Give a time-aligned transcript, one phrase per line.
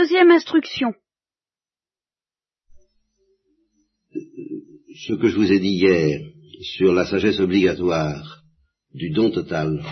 [0.00, 0.92] Deuxième instruction.
[4.12, 6.20] Ce que je vous ai dit hier
[6.74, 8.42] sur la sagesse obligatoire
[8.92, 9.82] du don total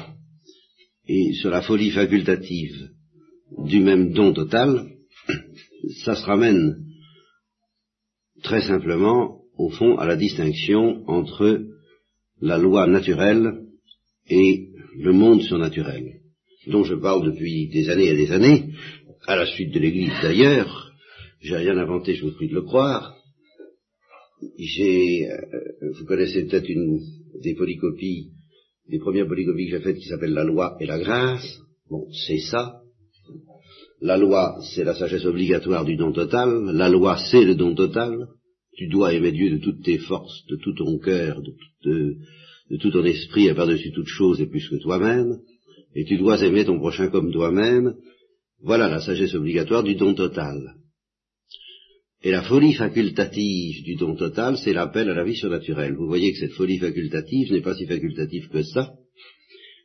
[1.09, 2.91] et sur la folie facultative
[3.64, 4.91] du même don total,
[6.05, 6.84] ça se ramène
[8.43, 11.64] très simplement, au fond, à la distinction entre
[12.43, 13.64] la loi naturelle
[14.29, 14.68] et
[14.98, 16.21] le monde surnaturel,
[16.66, 18.75] dont je parle depuis des années et des années,
[19.27, 20.91] à la suite de l'Église d'ailleurs.
[21.41, 23.15] J'ai rien inventé, je vous prie de le croire.
[24.59, 25.38] J'ai, euh,
[25.98, 27.01] vous connaissez peut-être une
[27.42, 28.30] des polycopies,
[28.88, 31.59] des premières polycopies que j'ai faites qui s'appelle La loi et la grâce.
[31.88, 32.80] Bon, c'est ça.
[34.01, 36.65] La loi, c'est la sagesse obligatoire du don total.
[36.73, 38.27] La loi, c'est le don total.
[38.77, 41.41] Tu dois aimer Dieu de toutes tes forces, de tout ton cœur,
[41.84, 42.16] de,
[42.80, 45.38] tout ton esprit et par-dessus toute chose et plus que toi-même.
[45.95, 47.95] Et tu dois aimer ton prochain comme toi-même.
[48.64, 50.74] Voilà la sagesse obligatoire du don total.
[52.23, 55.95] Et la folie facultative du don total, c'est l'appel à la vie surnaturelle.
[55.95, 58.95] Vous voyez que cette folie facultative n'est pas si facultative que ça,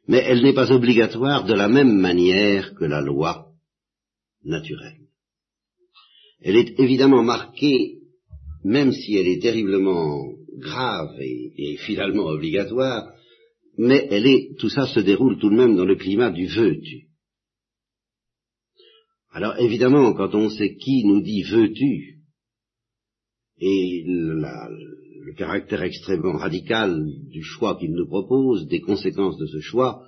[0.07, 3.47] mais elle n'est pas obligatoire de la même manière que la loi
[4.45, 5.09] naturelle.
[6.41, 7.97] Elle est évidemment marquée,
[8.63, 10.23] même si elle est terriblement
[10.57, 13.11] grave et, finalement obligatoire,
[13.77, 17.08] mais elle est, tout ça se déroule tout de même dans le climat du veux-tu.
[19.31, 22.19] Alors évidemment, quand on sait qui nous dit veux-tu,
[23.61, 30.01] et le caractère extrêmement radical du choix qu'il nous propose, des conséquences de ce choix,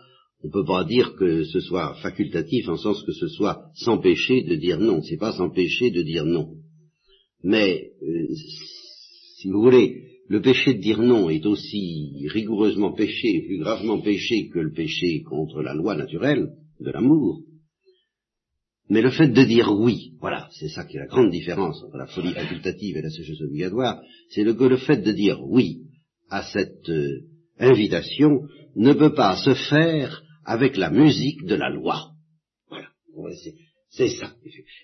[0.44, 4.41] on ne peut pas dire que ce soit facultatif en sens que ce soit s'empêcher
[4.44, 5.02] de dire non.
[5.03, 6.56] C'est pas s'empêcher de dire non.
[7.44, 8.28] Mais, euh,
[9.38, 14.47] si vous voulez, le péché de dire non est aussi rigoureusement péché, plus gravement péché
[14.47, 17.44] que le péché contre la loi naturelle de l'amour.
[18.92, 21.95] Mais le fait de dire oui, voilà, c'est ça qui est la grande différence entre
[21.95, 25.84] la folie facultative et la sagesse obligatoire, c'est que le fait de dire oui
[26.29, 27.22] à cette euh,
[27.57, 28.41] invitation
[28.75, 32.09] ne peut pas se faire avec la musique de la loi.
[33.16, 33.38] Voilà,
[33.91, 34.34] c'est ça.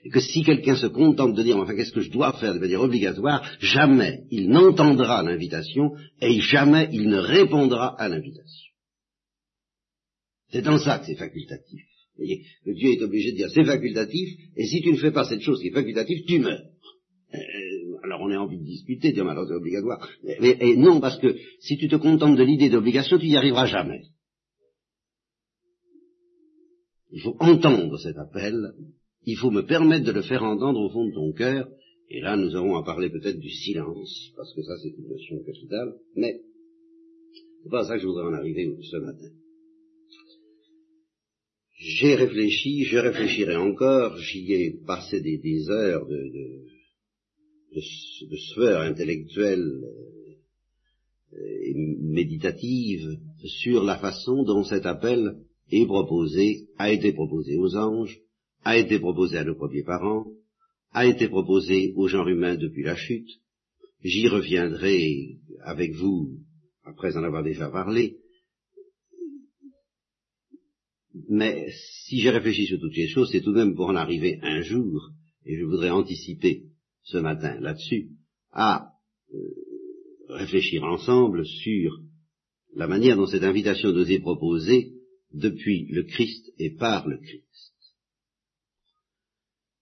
[0.06, 2.60] Et que si quelqu'un se contente de dire, enfin, qu'est-ce que je dois faire de
[2.60, 5.92] manière obligatoire, jamais il n'entendra l'invitation
[6.22, 8.72] et jamais il ne répondra à l'invitation.
[10.50, 11.84] C'est dans ça que c'est facultatif.
[12.18, 15.26] Voyez, que Dieu est obligé de dire c'est facultatif, et si tu ne fais pas
[15.26, 16.64] cette chose qui est facultative, tu meurs.
[17.34, 17.38] Euh,
[18.04, 20.08] alors on a envie de discuter, dire alors c'est obligatoire.
[20.24, 23.68] Mais, et non, parce que si tu te contentes de l'idée d'obligation, tu n'y arriveras
[23.68, 24.02] jamais.
[27.12, 28.56] Il faut entendre cet appel,
[29.26, 31.70] il faut me permettre de le faire entendre au fond de ton cœur,
[32.10, 35.38] et là nous aurons à parler peut-être du silence, parce que ça c'est une notion
[35.46, 36.42] capitale, mais
[37.64, 39.30] c'est pas à ça que je voudrais en arriver ce matin.
[41.78, 46.32] J'ai réfléchi, je réfléchirai encore, j'y ai passé des, des heures de,
[47.76, 49.84] de, sueur intellectuelle
[51.34, 55.38] euh, et méditative sur la façon dont cet appel
[55.70, 58.20] est proposé, a été proposé aux anges,
[58.64, 60.26] a été proposé à nos premiers parents,
[60.94, 63.30] a été proposé au genre humain depuis la chute.
[64.04, 66.40] J'y reviendrai avec vous
[66.84, 68.18] après en avoir déjà parlé,
[71.30, 71.68] mais
[72.06, 74.62] si j'ai réfléchi sur toutes ces choses, c'est tout de même pour en arriver un
[74.62, 75.10] jour,
[75.46, 76.64] et je voudrais anticiper
[77.04, 78.12] ce matin là-dessus,
[78.52, 78.92] à
[79.34, 79.38] euh,
[80.30, 82.00] réfléchir ensemble sur
[82.76, 84.94] la manière dont cette invitation nous est proposée
[85.34, 87.74] depuis le Christ et par le Christ.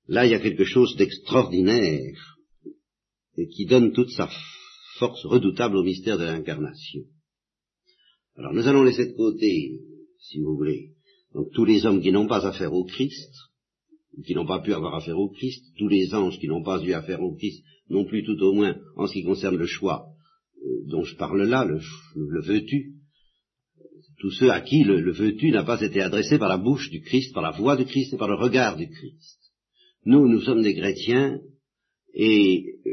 [0.07, 2.37] Là, il y a quelque chose d'extraordinaire
[3.37, 4.29] et qui donne toute sa
[4.97, 7.01] force redoutable au mystère de l'incarnation.
[8.35, 9.79] Alors nous allons laisser de côté,
[10.19, 10.91] si vous voulez,
[11.35, 13.33] donc tous les hommes qui n'ont pas affaire au Christ,
[14.25, 16.93] qui n'ont pas pu avoir affaire au Christ, tous les anges qui n'ont pas eu
[16.93, 20.07] affaire au Christ, non plus tout au moins en ce qui concerne le choix
[20.65, 21.79] euh, dont je parle là, le,
[22.15, 22.93] le veux-tu,
[24.17, 27.33] tous ceux à qui le, veux-tu n'a pas été adressé par la bouche du Christ,
[27.33, 29.39] par la voix du Christ et par le regard du Christ.
[30.05, 31.41] Nous, nous sommes des chrétiens
[32.13, 32.91] et euh,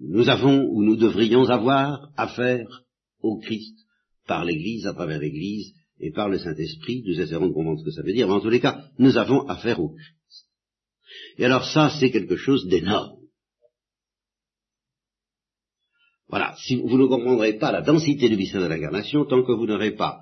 [0.00, 2.84] nous avons ou nous devrions avoir affaire
[3.20, 3.78] au Christ
[4.26, 7.90] par l'Église, à travers l'Église, et par le Saint-Esprit, nous essaierons de comprendre ce que
[7.90, 10.46] ça veut dire, mais en tous les cas, nous avons affaire au Christ.
[11.38, 13.16] Et alors ça, c'est quelque chose d'énorme.
[16.28, 19.66] Voilà, si vous ne comprendrez pas la densité du mystère de l'incarnation, tant que vous
[19.66, 20.18] n'aurez pas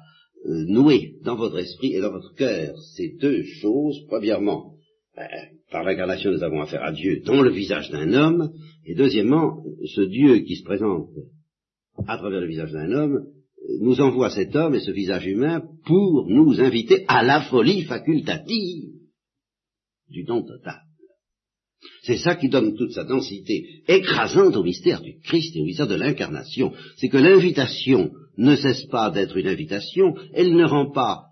[0.47, 4.75] euh, noué dans votre esprit et dans votre cœur ces deux choses, premièrement,
[5.17, 5.29] ben,
[5.71, 8.53] par l'incarnation nous avons affaire à Dieu dans le visage d'un homme,
[8.85, 9.65] et deuxièmement,
[9.97, 11.09] ce Dieu qui se présente
[12.07, 13.27] à travers le visage d'un homme
[13.81, 18.93] nous envoie cet homme et ce visage humain pour nous inviter à la folie facultative.
[20.09, 20.83] du don total.
[22.03, 25.89] C'est ça qui donne toute sa densité écrasante au mystère du Christ et au mystère
[25.89, 26.73] de l'incarnation.
[26.97, 31.25] C'est que l'invitation ne cesse pas d'être une invitation, elle ne rend pas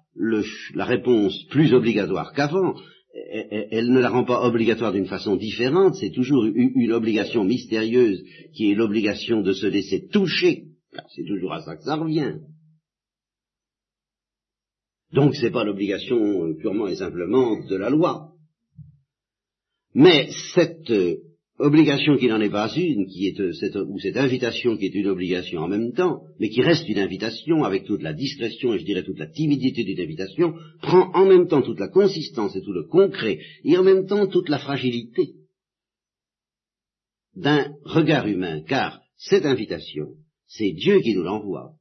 [0.74, 2.74] la réponse plus obligatoire qu'avant,
[3.70, 8.22] elle, ne la rend pas obligatoire d'une façon différente, c'est toujours une, obligation mystérieuse
[8.54, 10.64] qui est l'obligation de se laisser toucher,
[11.14, 12.38] c'est toujours à ça que ça revient.
[15.12, 18.32] Donc c'est pas l'obligation euh, purement et simplement de la loi.
[19.94, 21.18] Mais cette euh,
[21.58, 24.94] obligation qui n'en est pas une, qui est euh, cette, ou cette invitation qui est
[24.94, 28.80] une obligation en même temps, mais qui reste une invitation avec toute la discrétion et
[28.80, 32.62] je dirais toute la timidité d'une invitation, prend en même temps toute la consistance et
[32.62, 35.34] tout le concret, et en même temps toute la fragilité
[37.36, 40.14] d'un regard humain, car cette invitation,
[40.56, 41.72] c'est Dieu qui nous l'envoie,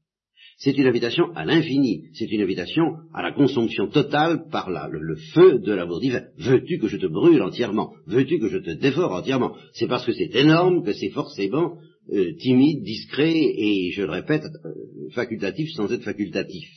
[0.58, 5.60] c'est une invitation à l'infini, c'est une invitation à la consomption totale par le, feu
[5.60, 6.24] de l'amour divin.
[6.38, 7.94] Veux-tu que je te brûle entièrement?
[8.08, 9.56] Veux-tu que je te dévore entièrement?
[9.74, 11.78] C'est parce que c'est énorme que c'est forcément
[12.12, 16.70] euh, timide, discret et, je le répète, euh, facultatif sans être facultatif.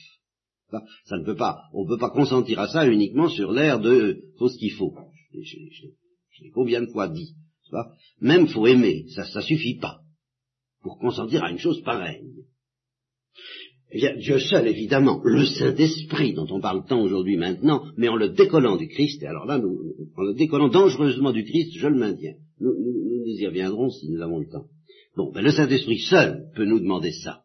[0.69, 4.21] Ça, ne peut pas, on ne peut pas consentir à ça uniquement sur l'air de
[4.37, 4.93] faut ce qu'il faut.
[5.33, 7.35] Je combien de fois dit.
[8.19, 10.01] Même faut aimer, ça ne suffit pas
[10.87, 12.23] pour consentir à une chose pareille.
[13.91, 18.15] Eh bien, Dieu seul, évidemment, le Saint-Esprit dont on parle tant aujourd'hui maintenant, mais en
[18.15, 19.77] le décollant du Christ, et alors là, nous,
[20.15, 22.35] en le décollant dangereusement du Christ, je le maintiens.
[22.61, 24.67] Nous, nous, y reviendrons si nous avons le temps.
[25.17, 27.41] Bon, ben le Saint-Esprit seul peut nous demander ça.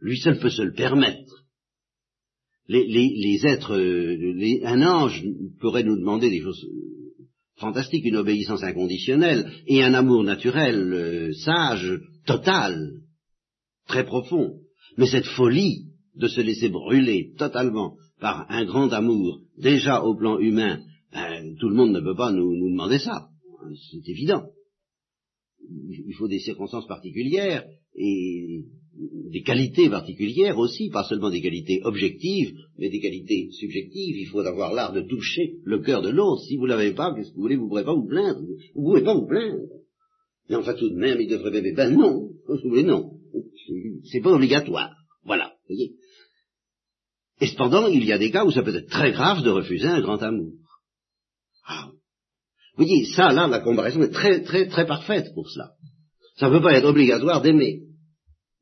[0.00, 1.46] Lui seul peut se le permettre.
[2.68, 5.24] Les, êtres, les, un ange
[5.60, 6.66] pourrait nous demander des choses
[7.62, 12.92] fantastiques, une obéissance inconditionnelle et un amour naturel, euh, sage, total,
[13.86, 14.58] très profond.
[14.98, 20.38] Mais cette folie de se laisser brûler totalement par un grand amour, déjà au plan
[20.38, 20.80] humain,
[21.12, 23.28] ben, tout le monde ne peut pas nous, demander ça.
[23.90, 24.44] C'est évident.
[25.70, 27.64] Il faut des circonstances particulières
[27.94, 28.64] et
[28.94, 34.16] des qualités particulières aussi, pas seulement des qualités objectives, mais des qualités subjectives.
[34.16, 36.42] Il faut avoir l'art de toucher le cœur de l'autre.
[36.42, 38.40] Si vous l'avez pas, qu'est-ce que vous voulez Vous ne pourrez pas vous plaindre.
[38.74, 39.62] Vous ne pouvez pas vous plaindre.
[40.48, 41.72] Mais enfin, tout de même, il devrait...
[41.72, 43.12] Ben non, vous voulez, non.
[44.10, 44.94] C'est pas obligatoire.
[45.24, 45.92] Voilà, voyez.
[47.40, 49.86] Et cependant, il y a des cas où ça peut être très grave de refuser
[49.86, 50.52] un grand amour.
[51.66, 51.90] Ah.
[52.76, 55.70] Vous voyez, ça, là, la comparaison est très, très, très parfaite pour cela.
[56.36, 57.82] Ça ne peut pas être obligatoire d'aimer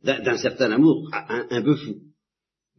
[0.03, 1.97] d'un certain amour un, peu fou.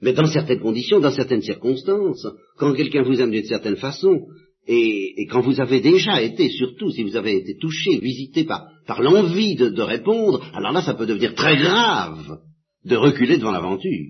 [0.02, 2.26] Mais dans certaines conditions, dans certaines circonstances,
[2.58, 4.26] quand quelqu'un vous aime d'une certaine façon,
[4.68, 8.68] et, quand vous avez déjà été, surtout si vous avez été touché, visité par,
[9.00, 12.40] l'envie de, répondre, alors là, ça peut devenir très grave
[12.86, 14.08] de reculer devant l'aventure.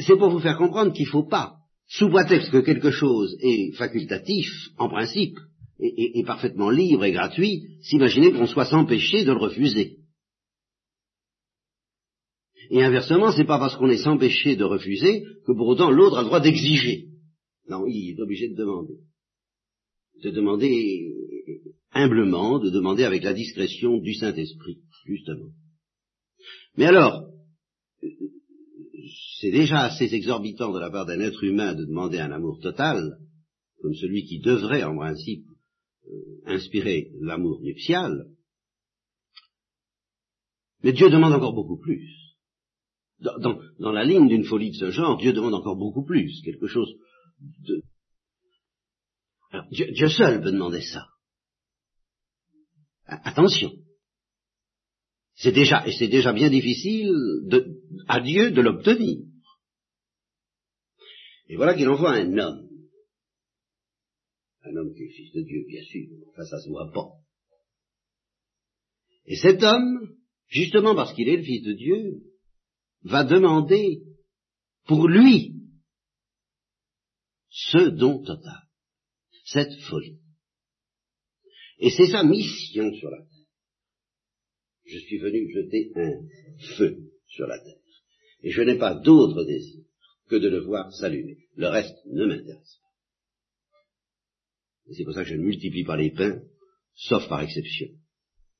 [0.00, 1.54] C'est pour vous faire comprendre qu'il ne faut pas,
[1.88, 4.48] sous prétexte que quelque chose est facultatif,
[4.78, 5.36] en principe,
[5.78, 9.96] et, parfaitement libre et gratuit, s'imaginer qu'on soit sans de le refuser.
[12.72, 16.22] Et inversement, c'est pas parce qu'on est sans de refuser que pour autant l'autre a
[16.22, 17.08] le droit d'exiger.
[17.68, 18.94] Non, il est obligé de demander.
[20.24, 21.12] De demander
[21.92, 25.50] humblement, de demander avec la discrétion du Saint-Esprit, justement.
[26.78, 27.28] Mais alors,
[29.38, 33.18] c'est déjà assez exorbitant de la part d'un être humain de demander un amour total,
[33.82, 35.44] comme celui qui devrait en principe
[36.06, 36.10] euh,
[36.46, 38.28] inspirer l'amour nuptial,
[40.82, 42.21] mais Dieu demande encore beaucoup plus.
[43.22, 46.66] Dans, dans la ligne d'une folie de ce genre, Dieu demande encore beaucoup plus, quelque
[46.66, 46.92] chose
[47.40, 47.82] de...
[49.50, 51.06] Alors, Dieu, Dieu seul peut demander ça.
[53.06, 53.72] Attention,
[55.34, 57.12] c'est déjà, et c'est déjà bien difficile
[57.44, 59.18] de, à Dieu de l'obtenir.
[61.48, 62.68] Et voilà qu'il envoie un homme.
[64.64, 66.08] Un homme qui est fils de Dieu, bien sûr.
[66.30, 67.08] Enfin, ça se voit pas.
[69.26, 72.22] Et cet homme, justement parce qu'il est le fils de Dieu,
[73.04, 74.02] va demander
[74.86, 75.54] pour lui
[77.50, 78.62] ce don total,
[79.44, 80.20] cette folie.
[81.78, 83.32] Et c'est sa mission sur la terre
[84.92, 86.12] je suis venu jeter un
[86.76, 87.78] feu sur la terre.
[88.42, 89.84] Et je n'ai pas d'autre désir
[90.28, 91.38] que de le voir s'allumer.
[91.56, 93.80] Le reste ne m'intéresse pas.
[94.90, 96.42] Et c'est pour ça que je ne multiplie pas les pains,
[96.94, 97.88] sauf par exception.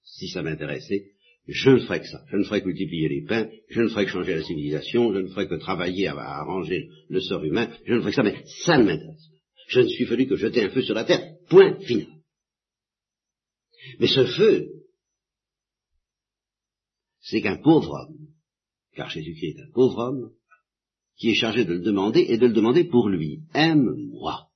[0.04, 1.11] Si ça m'intéressait,
[1.46, 2.24] je ne ferais que ça.
[2.30, 5.18] Je ne ferais que multiplier les pains, je ne ferais que changer la civilisation, je
[5.18, 8.44] ne ferais que travailler à, arranger le sort humain, je ne ferais que ça, mais
[8.64, 9.36] ça ne m'intéresse pas.
[9.68, 12.06] Je ne suis venu que jeter un feu sur la terre, point final.
[13.98, 14.68] Mais ce feu,
[17.20, 18.28] c'est qu'un pauvre homme,
[18.94, 20.32] car Jésus-Christ est un pauvre homme,
[21.16, 23.42] qui est chargé de le demander et de le demander pour lui.
[23.54, 24.48] Aime-moi.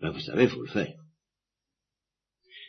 [0.00, 1.05] ben vous savez, il faut le faire.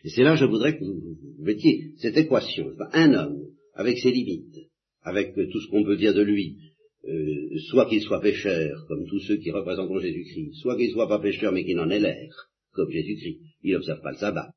[0.08, 2.74] Et c'est là que je voudrais que vous mettiez cette équation.
[2.94, 4.56] Un homme, avec ses limites,
[5.02, 6.56] avec tout ce qu'on peut dire de lui,
[7.04, 11.20] euh, soit qu'il soit pécheur, comme tous ceux qui représentent Jésus-Christ, soit qu'il soit pas
[11.20, 12.30] pécheur mais qu'il en ait l'air,
[12.72, 13.42] comme Jésus-Christ.
[13.64, 14.54] Il n'observe pas le sabbat.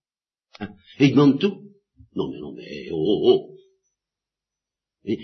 [0.60, 0.68] Hein?
[1.00, 1.64] Et il demande tout.
[2.14, 3.56] Non mais non mais oh oh
[5.04, 5.16] oh.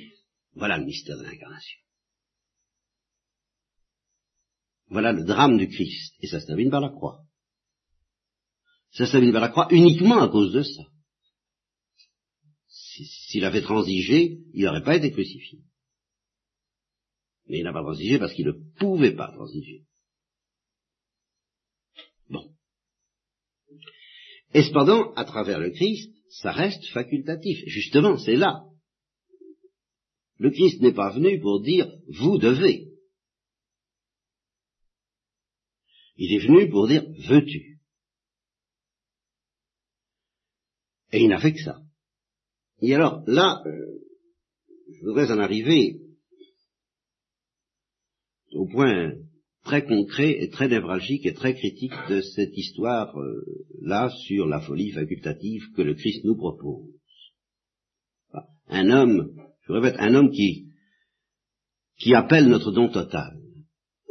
[0.55, 1.79] Voilà le mystère de l'incarnation.
[4.89, 6.17] Voilà le drame du Christ.
[6.21, 7.26] Et ça se termine par la croix.
[8.97, 10.85] Ça se termine par la croix uniquement à cause de ça.
[12.67, 15.59] S'il avait transigé, il n'aurait pas été crucifié.
[17.47, 19.85] Mais il n'a pas transigé parce qu'il ne pouvait pas transiger.
[22.31, 22.51] Bon.
[24.55, 27.59] Et cependant, à travers le Christ, ça reste facultatif.
[27.67, 28.65] Justement, c'est là.
[30.39, 32.95] Le Christ n'est pas venu pour dire vous devez.
[36.17, 37.76] Il est venu pour dire veux-tu?
[41.13, 41.81] Et il n'a fait que ça.
[42.81, 44.01] Et alors, là, euh,
[44.93, 46.01] je voudrais en arriver
[48.53, 49.13] au point
[49.65, 54.93] très concret et très névralgique et très critique de cette histoire-là euh, sur la folie
[54.93, 56.89] facultative que le Christ nous propose.
[58.69, 60.69] Un homme, je répète, un homme qui,
[61.99, 63.39] qui appelle notre don total.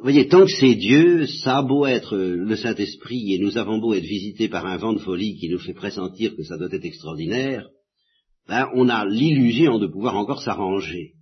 [0.02, 3.94] Voyez, tant que c'est Dieu, ça a beau être le Saint-Esprit et nous avons beau
[3.94, 6.86] être visités par un vent de folie qui nous fait pressentir que ça doit être
[6.86, 7.70] extraordinaire,
[8.48, 11.14] ben, on a l'illusion de pouvoir encore s'arranger.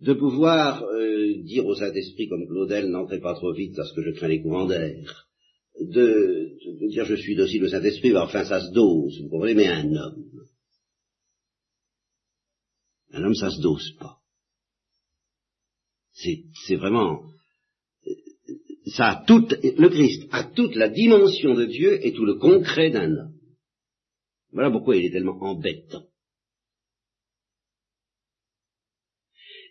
[0.00, 4.10] De pouvoir euh, dire au Saint-Esprit comme Claudel, n'entrez pas trop vite parce que je
[4.10, 5.28] crains les courants d'air,
[5.80, 9.66] de, dire je suis docile au Saint-Esprit, ben, enfin ça se dose, vous comprenez, mais
[9.66, 10.24] un homme,
[13.12, 14.23] un homme ça se dose pas.
[16.14, 17.22] C'est vraiment,
[18.86, 22.90] ça a toute, le Christ a toute la dimension de Dieu et tout le concret
[22.90, 23.34] d'un homme.
[24.52, 26.04] Voilà pourquoi il est tellement embêtant.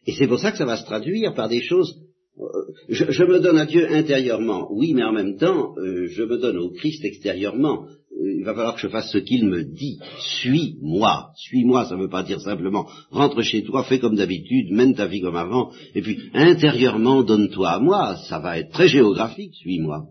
[0.06, 1.96] Et c'est pour ça que ça va se traduire par des choses.
[2.38, 6.38] Euh, je, me donne à Dieu intérieurement, oui, mais en même temps, euh, je me
[6.38, 7.88] donne au Christ extérieurement.
[8.24, 10.00] Euh, il va falloir que je fasse ce qu'il me dit.
[10.42, 11.32] Suis-moi.
[11.36, 15.08] Suis-moi, ça ne veut pas dire simplement rentre chez toi, fais comme d'habitude, mène ta
[15.08, 18.18] vie comme avant, et puis intérieurement donne-toi à moi.
[18.30, 20.08] Ça va être très géographique, suis-moi.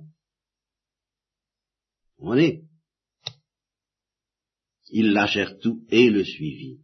[2.19, 2.62] On est.
[4.90, 6.78] Il lâchèrent tout et le suivit.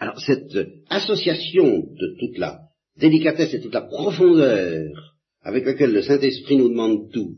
[0.00, 0.56] Alors cette
[0.88, 2.60] association de toute la
[2.96, 7.36] délicatesse et toute la profondeur avec laquelle le Saint-Esprit nous demande tout,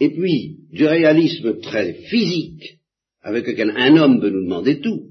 [0.00, 2.80] et puis du réalisme très physique
[3.22, 5.10] avec lequel un homme peut nous demander tout,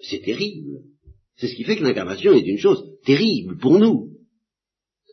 [0.00, 0.82] c'est terrible.
[1.36, 4.10] C'est ce qui fait que l'incarnation est une chose terrible pour nous.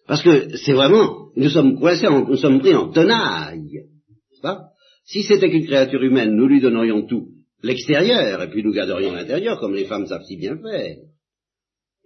[0.08, 3.86] Parce que c'est vraiment, nous sommes coincés, nous sommes pris en tenaille.
[4.42, 4.70] Pas?
[5.06, 7.30] Si c'était qu'une créature humaine, nous lui donnerions tout
[7.62, 10.98] l'extérieur, et puis nous garderions l'intérieur, comme les femmes savent si bien faire.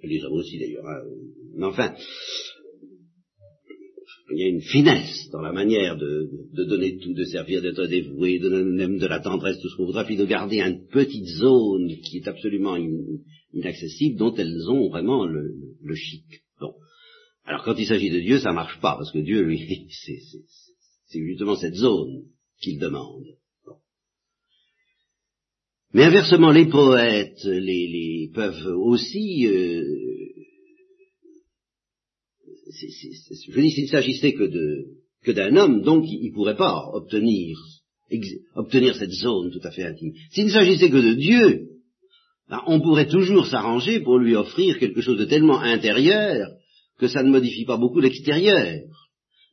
[0.03, 0.85] Les hommes aussi d'ailleurs.
[0.85, 1.01] Hein.
[1.55, 1.93] Mais enfin,
[4.31, 6.29] il y a une finesse dans la manière de,
[6.65, 9.85] donner tout, de servir, d'être dévoué, de donner même de la tendresse, tout ce qu'on
[9.85, 12.77] voudra, puis de garder une petite zone qui est absolument
[13.53, 16.23] inaccessible, dont elles ont vraiment le, le chic.
[16.59, 16.73] Bon.
[17.45, 21.55] Alors quand il s'agit de Dieu, ça marche pas, parce que Dieu, lui, c'est justement
[21.55, 22.23] cette zone
[22.61, 23.25] qu'il demande.
[25.93, 29.45] Mais inversement, les poètes les, peuvent aussi...
[29.47, 30.22] Euh,
[32.73, 34.85] je dis, s'il s'agissait que de
[35.23, 37.57] que d'un homme, donc il ne pourrait pas obtenir,
[38.55, 40.11] obtenir cette zone tout à fait intime.
[40.31, 41.69] S'il s'agissait que de Dieu,
[42.49, 46.49] ben, on pourrait toujours s'arranger pour lui offrir quelque chose de tellement intérieur
[46.99, 48.81] que ça ne modifie pas beaucoup l'extérieur.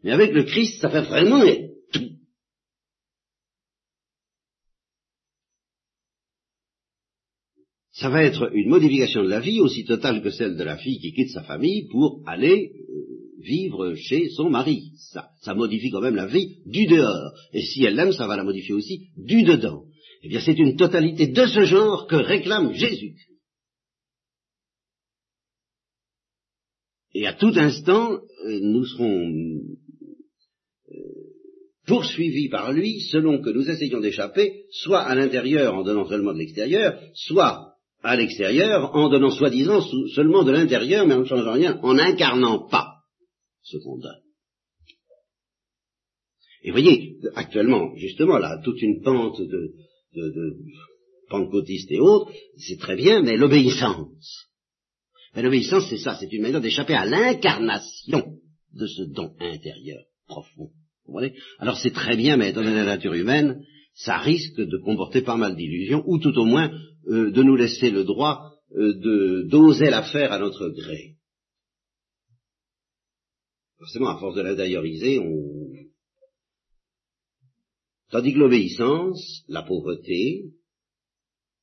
[0.03, 1.45] Mais avec le Christ, ça fait vraiment
[8.01, 10.99] ça va être une modification de la vie aussi totale que celle de la fille
[11.01, 12.73] qui quitte sa famille pour aller
[13.43, 14.93] vivre chez son mari.
[14.97, 17.33] Ça, ça modifie quand même la vie du dehors.
[17.53, 19.85] Et si elle l'aime, ça va la modifier aussi du dedans.
[20.23, 23.15] Eh bien, c'est une totalité de ce genre que réclame Jésus.
[27.15, 29.31] Et à tout instant, euh, nous serons
[30.89, 30.95] euh,
[31.87, 36.39] poursuivis par lui selon que nous essayons d'échapper, soit à l'intérieur en donnant seulement de
[36.39, 39.81] l'extérieur, soit à l'extérieur en donnant soi-disant
[40.15, 42.90] seulement de l'intérieur, mais en ne changeant rien, en n'incarnant pas
[43.63, 44.23] ce qu'on donne.
[46.63, 49.75] Et voyez, actuellement, justement, là, toute une pente de,
[50.15, 50.57] de, de
[51.91, 54.49] et autres, c'est très bien, mais l'obéissance.
[55.35, 58.35] Ben, L'obéissance, c'est ça, c'est une manière d'échapper à l'incarnation
[58.75, 60.71] de ce don intérieur profond.
[61.07, 63.63] Vous comprenez Alors c'est très bien, mais étant donné la nature humaine,
[63.95, 66.71] ça risque de comporter pas mal d'illusions, ou tout au moins
[67.09, 71.17] euh, de nous laisser le droit euh, d'oser la faire à notre gré.
[73.81, 75.73] Forcément, à force de l'intérioriser, on...
[78.11, 80.53] Tandis que l'obéissance, la pauvreté,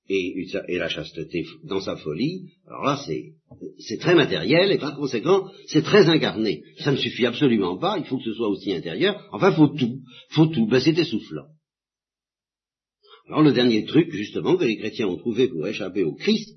[0.10, 0.48] et,
[0.78, 3.06] la chasteté dans sa folie, alors là
[3.80, 6.64] c'est très matériel et par conséquent c'est très incarné.
[6.80, 10.00] Ça ne suffit absolument pas, il faut que ce soit aussi intérieur, enfin faut tout,
[10.30, 11.48] faut tout, ben c'est essoufflant.
[13.28, 16.56] Alors le dernier truc justement que les chrétiens ont trouvé pour échapper au Christ,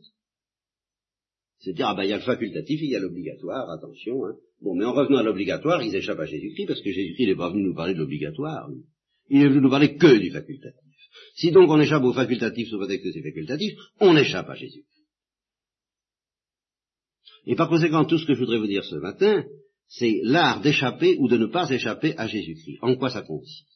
[1.60, 4.24] c'est de dire ah ben il y a le facultatif, il y a l'obligatoire, attention,
[4.26, 4.34] hein.
[4.62, 7.50] Bon, mais en revenant à l'obligatoire, ils échappent à Jésus-Christ parce que Jésus-Christ n'est pas
[7.50, 8.68] venu nous parler de l'obligatoire.
[9.30, 10.80] Il est venu nous parler que du facultatif.
[11.34, 14.84] Si donc on échappe au facultatif sous prétexte que c'est facultatif, on échappe à Jésus.
[17.46, 19.44] Et par conséquent, tout ce que je voudrais vous dire ce matin,
[19.88, 22.78] c'est l'art d'échapper ou de ne pas échapper à Jésus-Christ.
[22.82, 23.66] En quoi ça consiste?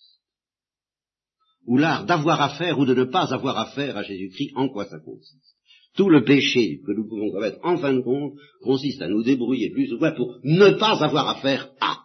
[1.66, 4.98] Ou l'art d'avoir affaire ou de ne pas avoir affaire à Jésus-Christ, en quoi ça
[5.00, 5.53] consiste?
[5.96, 9.70] Tout le péché que nous pouvons commettre, en fin de compte, consiste à nous débrouiller
[9.70, 12.04] plus ou moins pour ne pas avoir affaire à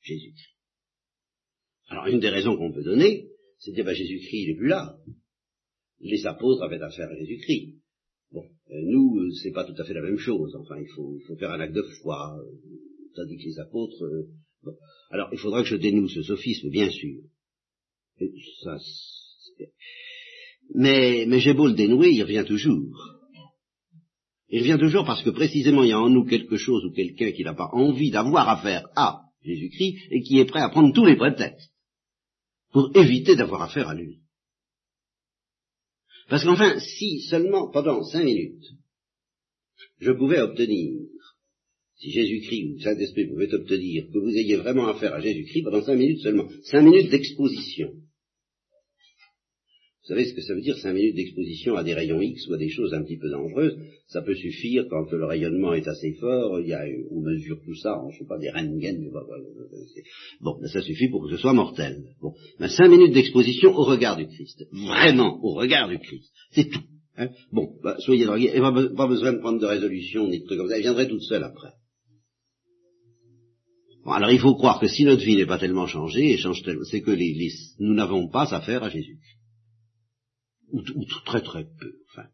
[0.00, 0.54] Jésus-Christ.
[1.88, 3.28] Alors, une des raisons qu'on peut donner,
[3.58, 4.96] c'est dire, ben, Jésus-Christ, il n'est plus là.
[6.00, 7.74] Les apôtres avaient affaire à Jésus-Christ.
[8.32, 10.56] Bon, euh, nous, euh, c'est pas tout à fait la même chose.
[10.56, 12.50] Enfin, il faut, faire un acte de foi, euh,
[13.14, 14.02] tandis que les apôtres.
[15.10, 17.20] Alors, il faudra que je dénoue ce sophisme, bien sûr.
[18.62, 18.78] ça,
[20.74, 23.14] mais, mais j'ai beau le dénouer, il revient toujours.
[24.48, 27.32] Il revient toujours parce que précisément il y a en nous quelque chose ou quelqu'un
[27.32, 31.04] qui n'a pas envie d'avoir affaire à Jésus-Christ et qui est prêt à prendre tous
[31.04, 31.70] les prétextes
[32.72, 34.20] pour éviter d'avoir affaire à lui.
[36.28, 38.64] Parce qu'enfin, si seulement pendant cinq minutes,
[39.98, 41.00] je pouvais obtenir,
[41.96, 45.96] si Jésus-Christ ou Saint-Esprit pouvait obtenir que vous ayez vraiment affaire à Jésus-Christ pendant cinq
[45.96, 47.92] minutes seulement, cinq minutes d'exposition,
[50.04, 52.52] vous savez ce que ça veut dire, cinq minutes d'exposition à des rayons X ou
[52.52, 53.74] à des choses un petit peu dangereuses
[54.08, 57.74] Ça peut suffire quand le rayonnement est assez fort, il y a, on mesure tout
[57.74, 59.10] ça, on ne pas, des Röntgen,
[60.42, 62.04] bon, ben ça suffit pour que ce soit mortel.
[62.20, 66.68] Bon, ben cinq minutes d'exposition au regard du Christ, vraiment au regard du Christ, c'est
[66.68, 66.84] tout.
[67.16, 70.44] Hein bon, ben, soyez drogués, et pas, pas, besoin de prendre de résolution ni de
[70.44, 71.72] trucs comme ça, elle viendrait toute seule après.
[74.04, 76.38] Bon, alors il faut croire que si notre vie n'est pas tellement changée,
[76.90, 79.18] c'est que les, nous n'avons pas affaire à Jésus
[80.74, 81.92] ou, très très peu.
[82.10, 82.28] Enfin.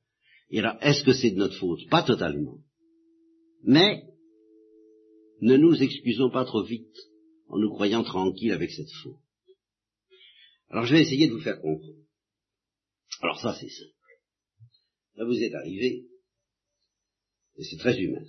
[0.50, 1.80] Et alors, est-ce que c'est de notre faute?
[1.90, 2.58] Pas totalement.
[3.62, 4.04] Mais
[5.40, 6.96] ne nous excusons pas trop vite
[7.48, 9.18] en nous croyant tranquilles avec cette faute.
[10.68, 11.98] Alors je vais essayer de vous faire comprendre.
[13.22, 13.90] Alors ça c'est simple.
[15.16, 16.06] Là vous êtes arrivé,
[17.56, 18.22] et c'est très humain,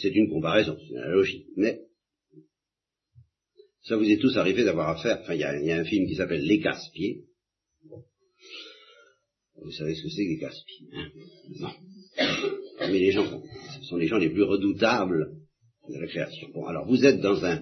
[0.00, 1.82] c'est une comparaison, c'est une analogie, mais
[3.82, 6.42] ça vous est tous arrivé d'avoir affaire, enfin il y, a, un film qui s'appelle
[6.42, 7.26] Les Casse-Pieds,
[9.64, 10.88] vous savez ce que c'est que les casse-pieds.
[10.94, 11.08] Hein?
[11.60, 11.70] Non.
[12.80, 13.24] Mais les gens,
[13.80, 15.32] ce sont les gens les plus redoutables
[15.88, 16.48] de la création.
[16.54, 17.60] Bon, alors vous êtes dans un,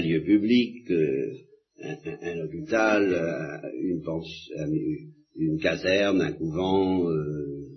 [0.00, 1.34] lieu public, euh,
[1.82, 4.70] un, hôpital, euh, une, euh,
[5.36, 7.68] une, caserne, un couvent, euh,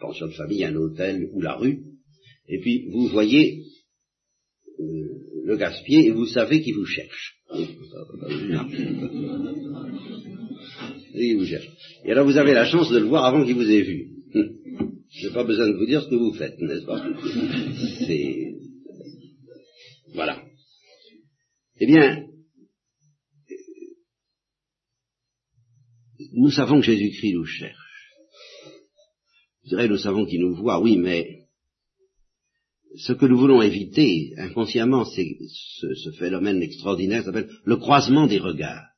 [0.00, 1.82] pension de famille, un hôtel ou la rue,
[2.48, 3.64] et puis vous voyez
[5.44, 7.38] le gaspiller et vous savez qu'il vous cherche.
[11.14, 11.68] Il vous cherche.
[12.04, 14.08] Et alors vous avez la chance de le voir avant qu'il vous ait vu.
[15.14, 17.06] Je n'ai pas besoin de vous dire ce que vous faites, n'est-ce pas?
[18.06, 18.54] C'est...
[20.14, 20.42] Voilà.
[21.78, 22.26] Eh bien,
[26.32, 27.76] nous savons que Jésus-Christ nous cherche.
[29.64, 31.42] Je dirais, nous savons qu'il nous voit, oui, mais
[32.96, 35.36] ce que nous voulons éviter inconsciemment, c'est
[35.80, 38.91] ce, ce, phénomène extraordinaire qui s'appelle le croisement des regards.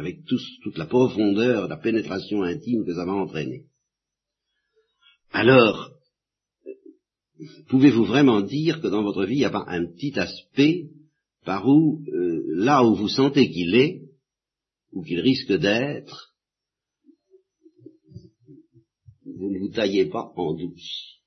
[0.00, 3.66] Avec toute la profondeur, la pénétration intime que ça va entraîner.
[5.30, 5.90] Alors,
[7.68, 10.88] pouvez-vous vraiment dire que dans votre vie, il n'y a pas un petit aspect
[11.44, 14.02] par où, euh, là où vous sentez qu'il est,
[14.92, 16.34] ou qu'il risque d'être,
[19.24, 21.20] vous ne vous taillez pas en douce?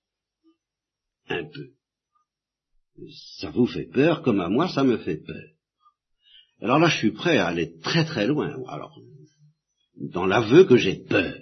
[1.28, 1.70] Un peu.
[3.40, 5.53] Ça vous fait peur comme à moi ça me fait peur.
[6.64, 8.56] Alors là, je suis prêt à aller très très loin.
[8.70, 8.98] Alors,
[9.98, 11.36] dans l'aveu que j'ai peur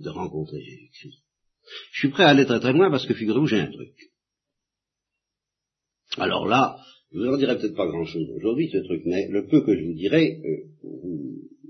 [0.00, 1.22] de rencontrer Jésus-Christ.
[1.92, 3.94] Je suis prêt à aller très très loin parce que figurez-vous, j'ai un truc.
[6.18, 6.76] Alors là,
[7.12, 9.84] je vous en dirai peut-être pas grand-chose aujourd'hui, ce truc, mais le peu que je
[9.84, 10.88] vous dirai, euh,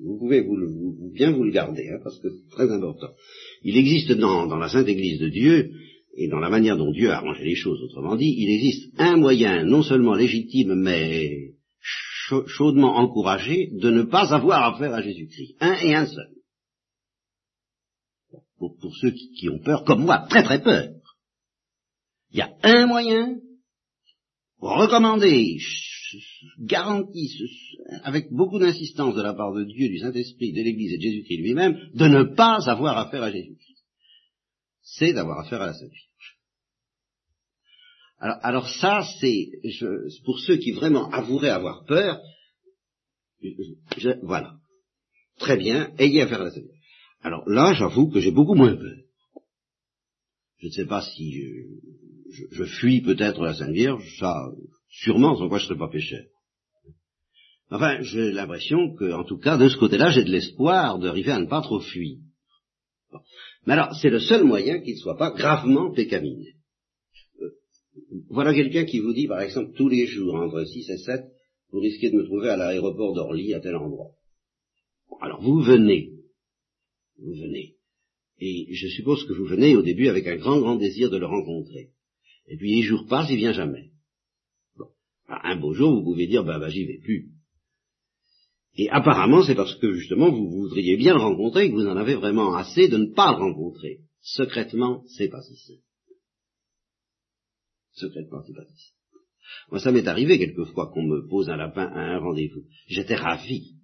[0.02, 0.42] vous, pouvez
[1.12, 3.08] bien vous le garder, hein, parce que c'est très important.
[3.62, 5.70] Il existe dans, dans la Sainte Église de Dieu,
[6.16, 9.18] et dans la manière dont Dieu a arrangé les choses, autrement dit, il existe un
[9.18, 11.45] moyen non seulement légitime, mais
[12.46, 15.56] chaudement encouragé de ne pas avoir affaire à Jésus-Christ.
[15.60, 16.30] Un et un seul.
[18.58, 20.88] Pour, ceux qui, ont peur, comme moi, très très peur.
[22.30, 23.36] Il y a un moyen
[24.58, 25.58] recommandé,
[26.60, 27.30] garanti,
[28.02, 31.36] avec beaucoup d'insistance de la part de Dieu, du Saint-Esprit, de l'Église et de Jésus-Christ
[31.36, 33.84] lui-même, de ne pas avoir affaire à Jésus-Christ.
[34.82, 35.90] C'est d'avoir affaire à la Sainte.
[38.18, 39.50] Alors, ça, c'est
[40.24, 42.20] pour ceux qui vraiment avoueraient avoir peur,
[44.22, 44.54] voilà.
[45.38, 46.66] Très bien, ayez affaire à la Vierge.
[47.20, 48.96] Alors là, j'avoue que j'ai beaucoup moins peur.
[50.58, 54.48] Je ne sais pas si je, je fuis peut-être la Sainte Vierge, ça,
[54.88, 56.24] sûrement, sans quoi je ne serais pas pécheur.
[57.70, 61.40] Enfin, j'ai l'impression que, en tout cas, de ce côté-là, j'ai de l'espoir d'arriver à
[61.40, 62.18] ne pas trop fuir.
[63.66, 66.55] Mais alors, c'est le seul moyen qu'il ne soit pas gravement pécaminé.
[68.28, 71.24] Voilà quelqu'un qui vous dit, par exemple, tous les jours, entre 6 et 7,
[71.70, 74.12] vous risquez de me trouver à l'aéroport d'Orly, à tel endroit.
[75.20, 76.12] alors, vous venez.
[77.18, 77.74] Vous venez.
[78.38, 81.26] Et je suppose que vous venez au début avec un grand, grand désir de le
[81.26, 81.90] rencontrer.
[82.48, 83.90] Et puis les jours passent, il vient jamais.
[85.28, 87.30] Un beau jour, vous pouvez dire, ben, ben j'y vais plus.
[88.76, 92.14] Et apparemment, c'est parce que justement, vous voudriez bien le rencontrer, que vous en avez
[92.14, 94.00] vraiment assez de ne pas le rencontrer.
[94.20, 95.85] Secrètement, c'est pas si simple.
[97.96, 98.66] Secrètement, simple.
[99.70, 102.64] Moi, ça m'est arrivé quelquefois qu'on me pose un lapin à un rendez-vous.
[102.88, 103.74] J'étais ravi.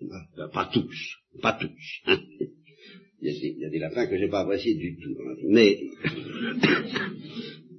[0.00, 2.00] Ben, pas tous, pas tous.
[2.06, 2.18] Hein.
[3.22, 5.14] Il, y a des, lapins que j'ai pas appréciés du tout.
[5.48, 5.78] Mais,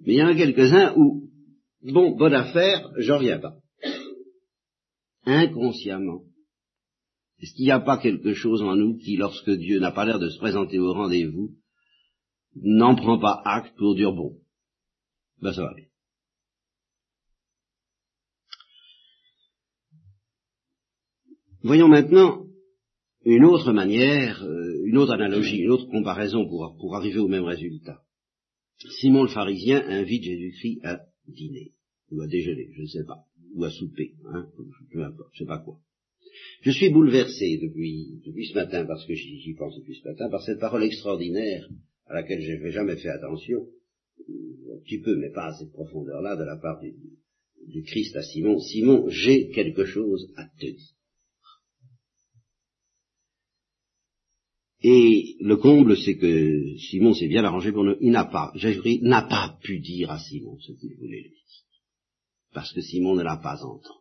[0.06, 1.30] mais il y en a quelques-uns où,
[1.82, 3.56] bon, bonne affaire, j'en reviens pas
[5.26, 6.24] inconsciemment.
[7.40, 10.20] Est-ce qu'il n'y a pas quelque chose en nous qui, lorsque Dieu n'a pas l'air
[10.20, 11.56] de se présenter au rendez-vous,
[12.56, 14.38] n'en prend pas acte pour dire bon,
[15.42, 15.86] ben ça va bien.
[21.64, 22.48] Voyons maintenant
[23.24, 27.44] une autre manière, euh, une autre analogie, une autre comparaison pour, pour arriver au même
[27.44, 28.02] résultat.
[29.00, 31.74] Simon le pharisien invite Jésus-Christ à dîner,
[32.10, 34.48] ou à déjeuner, je ne sais pas ou à souper, hein,
[34.92, 35.80] peu importe, je sais pas quoi.
[36.62, 40.42] Je suis bouleversé depuis, depuis ce matin, parce que j'y pense depuis ce matin, par
[40.44, 41.68] cette parole extraordinaire
[42.08, 43.68] à laquelle je n'avais jamais fait attention,
[44.20, 46.94] un petit peu, mais pas à cette profondeur-là, de la part du,
[47.68, 48.60] du Christ à Simon.
[48.60, 50.96] Simon, j'ai quelque chose à te dire.
[54.84, 57.96] Et le comble, c'est que Simon s'est bien arrangé pour nous.
[58.02, 61.62] Il n'a pas, Jésus n'a pas pu dire à Simon ce qu'il voulait lui dire
[62.54, 63.98] parce que Simon ne l'a pas entendu.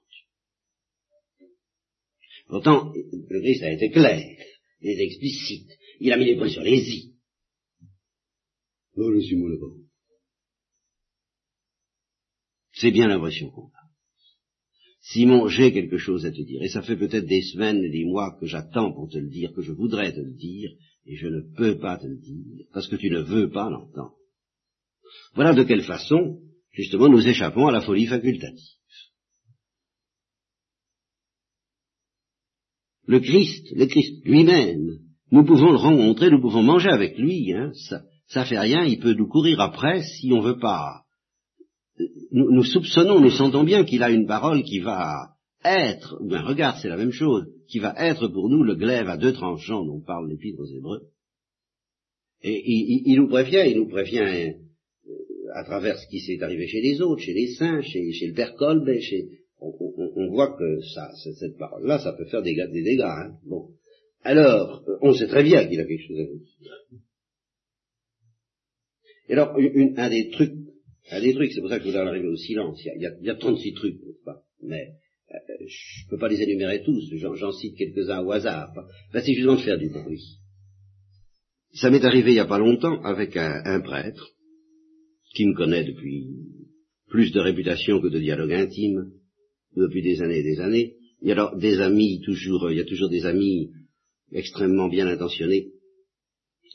[2.48, 4.36] Pourtant, le Christ a été clair,
[4.80, 7.09] il est explicite, il a mis les points sur les i.
[12.72, 13.80] C'est bien l'impression qu'on a.
[15.02, 18.04] Simon, j'ai quelque chose à te dire, et ça fait peut-être des semaines et des
[18.04, 20.70] mois que j'attends pour te le dire, que je voudrais te le dire,
[21.06, 24.16] et je ne peux pas te le dire, parce que tu ne veux pas l'entendre.
[25.34, 26.40] Voilà de quelle façon
[26.72, 28.76] justement, nous échappons à la folie facultative.
[33.06, 35.00] Le Christ, le Christ lui-même,
[35.32, 39.00] nous pouvons le rencontrer, nous pouvons manger avec lui, hein, ça, ça fait rien, il
[39.00, 41.02] peut nous courir après si on veut pas.
[42.30, 46.78] Nous, nous soupçonnons, nous sentons bien qu'il a une parole qui va être, ben regarde,
[46.80, 50.00] c'est la même chose, qui va être pour nous le glaive à deux tranchants dont
[50.00, 51.08] parle l'Épître aux Hébreux.
[52.42, 54.54] Et il, nous prévient, il nous prévient
[55.52, 58.54] à travers ce qui s'est arrivé chez les autres, chez les saints, chez, le père
[58.54, 59.26] Kolb, chez,
[59.60, 60.80] on, voit que
[61.34, 63.02] cette parole-là, ça peut faire des, des dégâts.
[63.02, 63.32] Hein.
[63.44, 63.70] Bon.
[64.22, 67.00] Alors, on sait très bien qu'il a quelque chose à dire.
[69.30, 70.54] Et alors, une, un des trucs,
[71.12, 72.82] un des trucs, c'est pour ça que je voulais arriver au silence.
[72.84, 74.42] Il y a, il y a, 36 trucs, pas?
[74.60, 74.88] Mais
[75.30, 75.36] euh,
[75.68, 77.14] je ne peux pas les énumérer tous.
[77.14, 78.74] J'en cite quelques-uns au hasard.
[79.14, 80.40] Ben, c'est justement de faire du bruit.
[81.74, 84.32] Ça m'est arrivé il n'y a pas longtemps avec un, un prêtre
[85.36, 86.26] qui me connaît depuis
[87.06, 89.12] plus de réputation que de dialogue intime,
[89.76, 90.96] depuis des années et des années.
[91.22, 93.70] Il y a alors des amis, toujours, il y a toujours des amis
[94.32, 95.68] extrêmement bien intentionnés,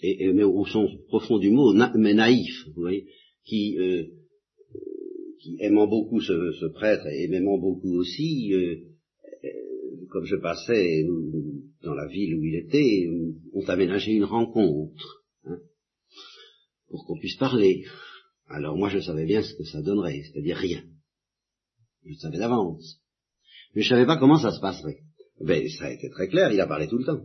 [0.02, 3.08] et, mais au sens profond du mot, mais naïfs, vous voyez,
[3.46, 4.06] qui, euh,
[5.40, 8.76] qui aimant beaucoup ce, prêtre et m'aimant beaucoup aussi, euh,
[9.44, 9.50] euh,
[10.10, 11.06] comme je passais
[11.84, 13.08] dans la ville où il était,
[13.54, 15.60] ont aménagé une rencontre, hein,
[16.90, 17.86] pour qu'on puisse parler.
[18.48, 20.84] Alors moi je savais bien ce que ça donnerait, c'est-à-dire rien.
[22.04, 23.02] Je le savais d'avance.
[23.74, 25.00] Mais je savais pas comment ça se passerait.
[25.42, 27.22] Ben, ça a été très clair, il a parlé tout le temps.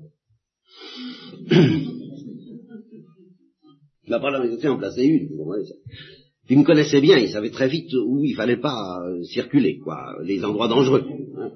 [4.10, 5.74] il a parlé en placer une, vous ça.
[6.48, 10.16] Il me connaissait bien, il savait très vite où il fallait pas euh, circuler, quoi,
[10.24, 11.06] les endroits dangereux.
[11.38, 11.50] Hein.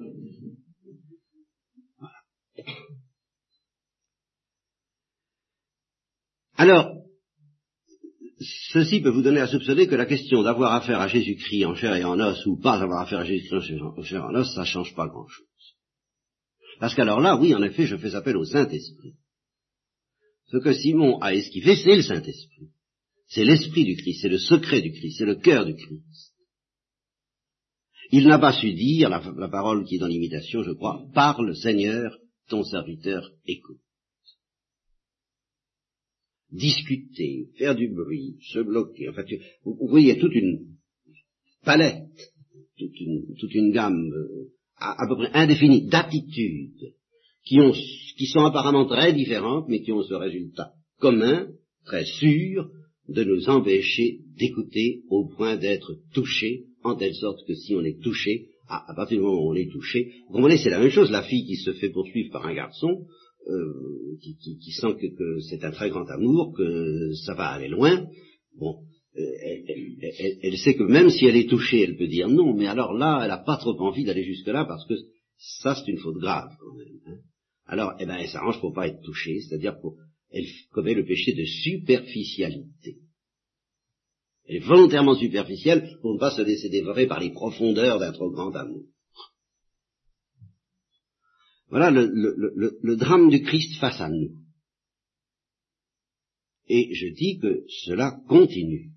[6.55, 6.93] Alors,
[8.71, 11.93] ceci peut vous donner à soupçonner que la question d'avoir affaire à Jésus-Christ en chair
[11.97, 14.61] et en os ou pas avoir affaire à Jésus-Christ en chair et en os, ça
[14.61, 15.45] ne change pas grand-chose.
[16.79, 19.15] Parce qu'alors là, oui, en effet, je fais appel au Saint-Esprit.
[20.47, 22.69] Ce que Simon a esquivé, c'est le Saint-Esprit.
[23.27, 26.33] C'est l'Esprit du Christ, c'est le secret du Christ, c'est le cœur du Christ.
[28.11, 32.17] Il n'a pas su dire, la, parole qui est dans l'imitation, je crois, parle Seigneur,
[32.47, 33.79] ton serviteur écoute
[36.55, 39.09] discuter, faire du bruit, se bloquer.
[39.09, 39.27] En fait,
[39.63, 40.77] vous, voyez, toute une
[41.63, 42.33] palette,
[42.77, 46.93] toute une, toute une gamme euh, à, peu près indéfinie d'attitudes
[47.45, 51.47] qui, ont, qui sont apparemment très différentes, mais qui ont ce résultat commun,
[51.85, 52.69] très sûr,
[53.07, 58.01] de nous empêcher d'écouter au point d'être touchés, en telle sorte que si on est
[58.01, 60.89] touché, à, à partir du moment où on est touché, vous comprenez, c'est la même
[60.89, 63.05] chose, la fille qui se fait poursuivre par un garçon,
[63.47, 67.49] euh, qui, qui, qui, sent que, que c'est un très grand amour, que ça va
[67.49, 68.07] aller loin,
[68.57, 68.79] bon,
[69.17, 69.63] euh, elle,
[70.01, 72.93] elle, elle, sait que même si elle est touchée, elle peut dire non, mais alors
[72.93, 74.95] là, elle n'a pas trop envie d'aller jusque-là parce que
[75.37, 76.99] ça, c'est une faute grave quand même.
[77.07, 77.19] Hein.
[77.65, 79.97] Alors, eh ben, elle s'arrange pour pas être touchée, c'est-à-dire pour
[80.31, 82.97] elle commet le péché de superficialité.
[84.47, 88.29] Elle est volontairement superficielle pour ne pas se laisser dévorer par les profondeurs d'un trop
[88.29, 88.83] grand amour.
[91.69, 94.35] Voilà le, le, le, drame du Christ face à nous.
[96.67, 98.91] Et je dis que cela continue.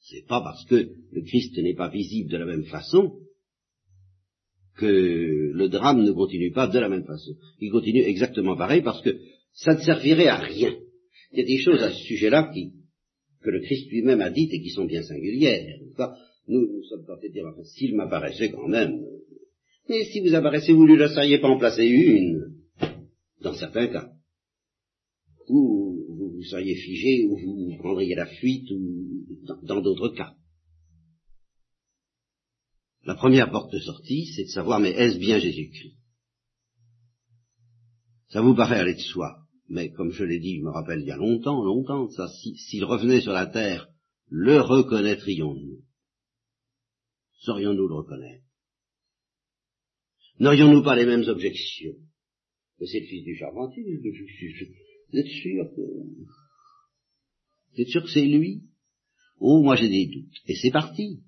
[0.00, 3.16] C'est pas parce que le Christ n'est pas visible de la même façon
[4.80, 7.32] que le drame ne continue pas de la même façon.
[7.60, 9.16] Il continue exactement pareil parce que
[9.52, 10.74] ça ne servirait à rien.
[11.32, 12.50] Il y a des choses à ce sujet-là
[13.42, 15.78] que le Christ lui-même a dites et qui sont bien singulières.
[16.48, 19.00] Nous, nous sommes tentés de dire, s'il m'apparaissait quand même,
[19.88, 22.54] mais si vous apparaissez, vous ne lui laisseriez pas en placer une,
[23.42, 24.10] dans certains cas.
[25.48, 29.26] Ou vous, vous seriez figé, ou vous prendriez la fuite, ou
[29.64, 30.34] dans d'autres cas.
[33.04, 35.96] La première porte de sortie, c'est de savoir, mais est-ce bien Jésus-Christ?
[38.28, 41.06] Ça vous paraît aller de soi, mais comme je l'ai dit, je me rappelle il
[41.06, 43.88] y a longtemps, longtemps, ça, s'il revenait sur la terre,
[44.28, 45.82] le reconnaîtrions-nous?
[47.40, 48.44] Saurions-nous le reconnaître?
[50.38, 51.96] N'aurions-nous pas les mêmes objections?
[52.78, 55.80] Que c'est le fils du charpentier, vous êtes sûr que...
[57.72, 58.64] Vous êtes sûr que c'est lui?
[59.38, 60.36] Oh, moi j'ai des doutes.
[60.46, 61.22] Et c'est parti.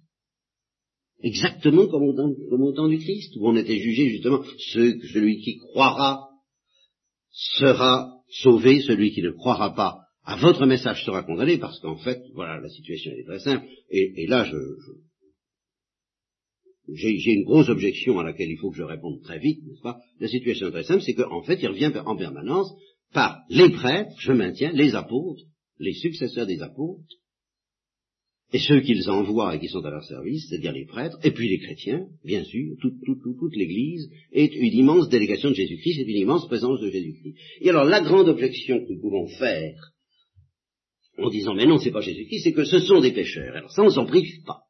[1.22, 6.28] Exactement comme au, temps, du Christ, où on était jugé justement, celui qui croira
[7.30, 12.22] sera sauvé, celui qui ne croira pas à votre message sera condamné, parce qu'en fait,
[12.34, 13.66] voilà, la situation est très simple.
[13.90, 14.56] Et, là, je,
[16.94, 19.98] j'ai une grosse objection à laquelle il faut que je réponde très vite, n'est-ce pas?
[20.20, 22.72] La situation est très simple, c'est qu'en fait, il revient en permanence
[23.12, 25.42] par les prêtres, je maintiens, les apôtres,
[25.78, 27.04] les successeurs des apôtres,
[28.52, 31.48] et ceux qu'ils envoient et qui sont à leur service, c'est-à-dire les prêtres, et puis
[31.48, 36.46] les chrétiens, bien sûr, toute, l'Église est une immense délégation de Jésus-Christ, c'est une immense
[36.46, 37.34] présence de Jésus-Christ.
[37.60, 39.74] Et alors la grande objection que nous pouvons faire
[41.18, 43.56] en disant mais non, c'est pas Jésus-Christ, c'est que ce sont des pécheurs.
[43.56, 44.62] Alors ça, on s'en prive pas.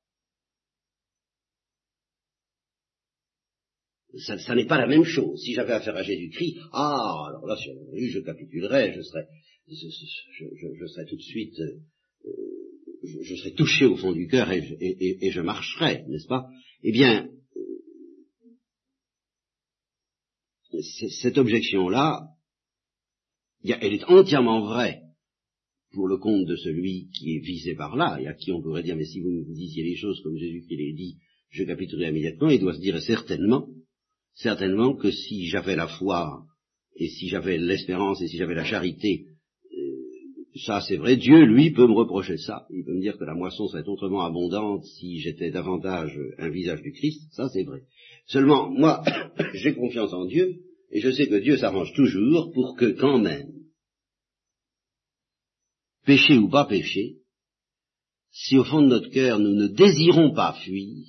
[4.19, 5.41] ça, n'est pas la même chose.
[5.41, 9.27] Si j'avais affaire à Jésus-Christ, ah, alors là, on je capitulerais, je serais,
[9.69, 11.57] je, serais tout de suite,
[13.03, 16.47] je, serais touché au fond du cœur et, je marcherais, n'est-ce pas?
[16.83, 17.29] Eh bien,
[21.19, 22.29] cette objection-là,
[23.65, 25.01] elle est entièrement vraie
[25.93, 28.83] pour le compte de celui qui est visé par là, et à qui on pourrait
[28.83, 31.19] dire, mais si vous me disiez les choses comme Jésus qui les dit,
[31.51, 33.69] je capitulerai immédiatement, il doit se dire certainement,
[34.35, 36.47] certainement que si j'avais la foi,
[36.97, 39.27] et si j'avais l'espérance, et si j'avais la charité,
[40.55, 42.67] ça c'est vrai, Dieu, lui, peut me reprocher ça.
[42.71, 46.83] Il peut me dire que la moisson serait autrement abondante si j'étais davantage un visage
[46.83, 47.83] du Christ, ça c'est vrai.
[48.27, 49.03] Seulement, moi,
[49.55, 50.61] j'ai confiance en Dieu,
[50.91, 53.51] et je sais que Dieu s'arrange toujours pour que quand même,
[56.05, 57.17] péché ou pas péché,
[58.31, 61.07] si au fond de notre cœur nous ne désirons pas fuir,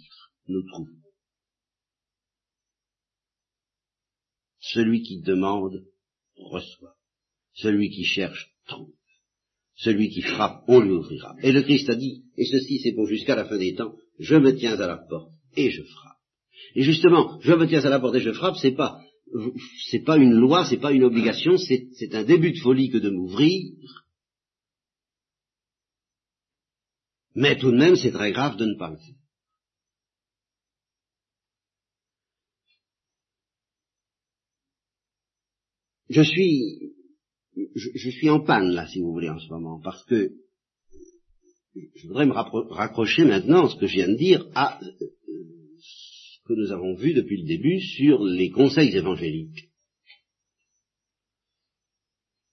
[0.48, 1.02] nous trouvons.
[4.60, 5.86] Celui qui demande,
[6.36, 6.96] reçoit.
[7.54, 8.94] Celui qui cherche, trouve.
[9.76, 11.36] Celui qui frappe, on lui ouvrira.
[11.42, 14.36] Et le Christ a dit, et ceci c'est pour jusqu'à la fin des temps, je
[14.36, 16.18] me tiens à la porte et je frappe.
[16.76, 19.00] Et justement, je me tiens à la porte et je frappe, c'est pas,
[19.90, 23.10] c'est pas une loi, c'est pas une obligation, c'est un début de folie que de
[23.10, 23.72] m'ouvrir.
[27.36, 29.16] Mais tout de même, c'est très grave de ne pas le faire.
[36.10, 36.93] Je suis,
[37.76, 40.32] je, suis en panne là, si vous voulez, en ce moment, parce que
[41.76, 46.72] je voudrais me raccrocher maintenant, ce que je viens de dire, à ce que nous
[46.72, 49.70] avons vu depuis le début sur les conseils évangéliques.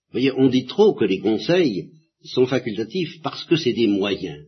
[0.07, 1.91] Vous voyez, on dit trop que les conseils
[2.23, 4.45] sont facultatifs parce que c'est des moyens.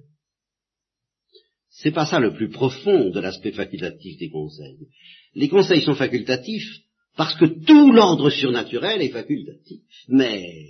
[1.69, 4.87] C'est pas ça le plus profond de l'aspect facultatif des conseils.
[5.35, 6.82] Les conseils sont facultatifs
[7.15, 9.81] parce que tout l'ordre surnaturel est facultatif.
[10.07, 10.65] Mais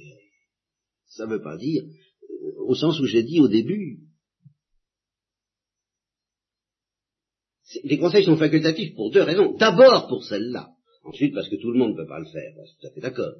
[1.07, 3.99] ça ne veut pas dire, euh, au sens où j'ai dit au début,
[7.83, 9.55] les conseils sont facultatifs pour deux raisons.
[9.57, 10.69] D'abord pour celle-là.
[11.05, 12.53] Ensuite parce que tout le monde ne peut pas le faire.
[12.65, 13.33] C'est tout à fait d'accord.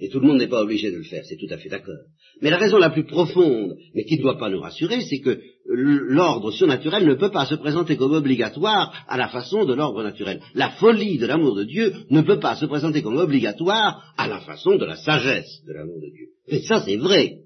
[0.00, 2.04] Et tout le monde n'est pas obligé de le faire, c'est tout à fait d'accord.
[2.40, 5.42] Mais la raison la plus profonde, mais qui ne doit pas nous rassurer, c'est que
[5.66, 10.40] l'ordre surnaturel ne peut pas se présenter comme obligatoire à la façon de l'ordre naturel.
[10.54, 14.40] La folie de l'amour de Dieu ne peut pas se présenter comme obligatoire à la
[14.40, 16.28] façon de la sagesse de l'amour de Dieu.
[16.48, 17.38] Et ça, c'est vrai.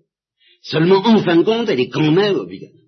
[0.62, 2.84] Seulement, en fin de compte, elle est quand même obligatoire.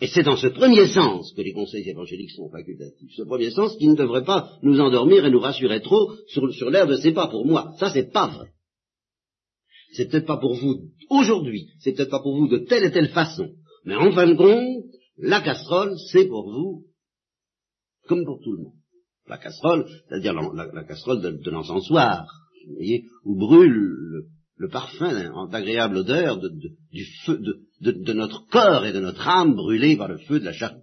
[0.00, 3.12] Et c'est dans ce premier sens que les conseils évangéliques sont facultatifs.
[3.16, 6.68] Ce premier sens qui ne devrait pas nous endormir et nous rassurer trop sur, sur
[6.68, 7.72] l'air de c'est pas pour moi.
[7.78, 8.48] Ça, c'est pas vrai.
[9.94, 13.10] C'est peut-être pas pour vous aujourd'hui, c'est peut-être pas pour vous de telle et telle
[13.10, 13.48] façon.
[13.84, 14.84] Mais en fin de compte,
[15.18, 16.84] la casserole, c'est pour vous,
[18.06, 18.74] comme pour tout le monde.
[19.26, 22.26] La casserole, c'est-à-dire la, casserole de, de l'encensoir,
[22.66, 23.94] vous voyez, où brûle
[24.56, 26.48] le parfum d'agréable odeur de,
[26.92, 27.40] du feu
[27.80, 30.82] de, notre corps et de notre âme brûlés par le feu de la charité.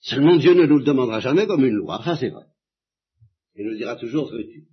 [0.00, 2.46] Seulement Dieu ne nous le demandera jamais comme une loi, ça c'est vrai.
[3.54, 4.69] Il nous dira toujours veux-tu.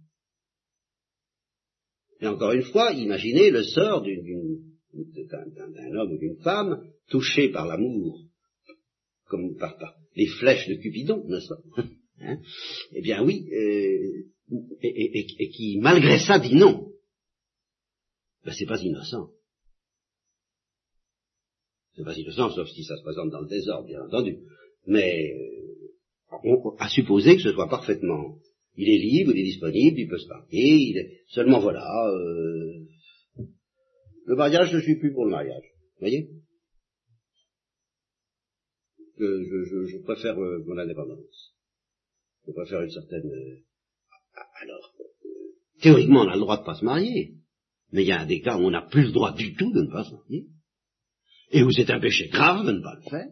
[2.19, 8.25] Et encore une fois, imaginez le sort d'un homme ou d'une femme touché par l'amour,
[9.25, 9.77] comme par,
[10.15, 11.83] les flèches de Cupidon, n'est-ce pas?
[12.19, 12.39] Hein?
[12.93, 14.25] Eh bien oui, euh,
[14.81, 16.91] et, qui, malgré ça, dit non,
[18.43, 19.29] ben, c'est pas innocent.
[21.95, 24.39] C'est pas innocent, sauf si ça se présente dans le désordre, bien entendu.
[24.87, 25.31] Mais
[26.43, 28.39] on, à supposer que ce soit parfaitement.
[28.77, 31.21] Il est libre, il est disponible, il peut se marier, il est...
[31.27, 32.85] seulement voilà, euh...
[34.25, 35.65] le mariage, je suis plus pour le mariage.
[35.95, 36.29] Vous voyez?
[39.19, 41.55] Je, je, je, préfère euh, mon indépendance.
[42.45, 43.63] Je préfère une certaine euh,
[44.61, 44.93] alors,
[45.81, 47.33] théoriquement, on a le droit de pas se marier.
[47.91, 49.81] Mais il y a des cas où on n'a plus le droit du tout de
[49.81, 50.47] ne pas se marier.
[51.51, 53.27] Et où c'est un péché grave de ne pas le faire.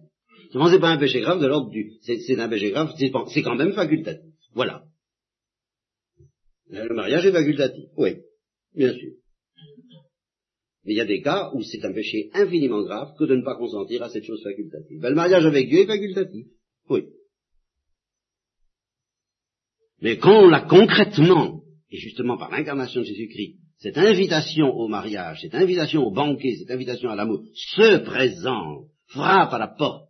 [0.52, 1.92] Seulement, c'est pas un péché grave de l'ordre du...
[2.02, 4.32] C'est un péché grave, c'est quand même facultatif.
[4.54, 4.85] Voilà.
[6.70, 7.86] Le mariage est facultatif.
[7.98, 8.16] Oui,
[8.74, 9.12] bien sûr.
[10.86, 13.44] Mais il y a des cas où c'est un péché infiniment grave que de ne
[13.44, 15.00] pas consentir à cette chose facultative.
[15.00, 16.46] Ben, le mariage avec Dieu est facultatif.
[16.90, 17.06] Oui.
[20.02, 25.42] Mais quand on l'a concrètement, et justement par l'incarnation de Jésus-Christ, cette invitation au mariage,
[25.42, 30.10] cette invitation au banquet, cette invitation à l'amour, se présente, frappe à la porte,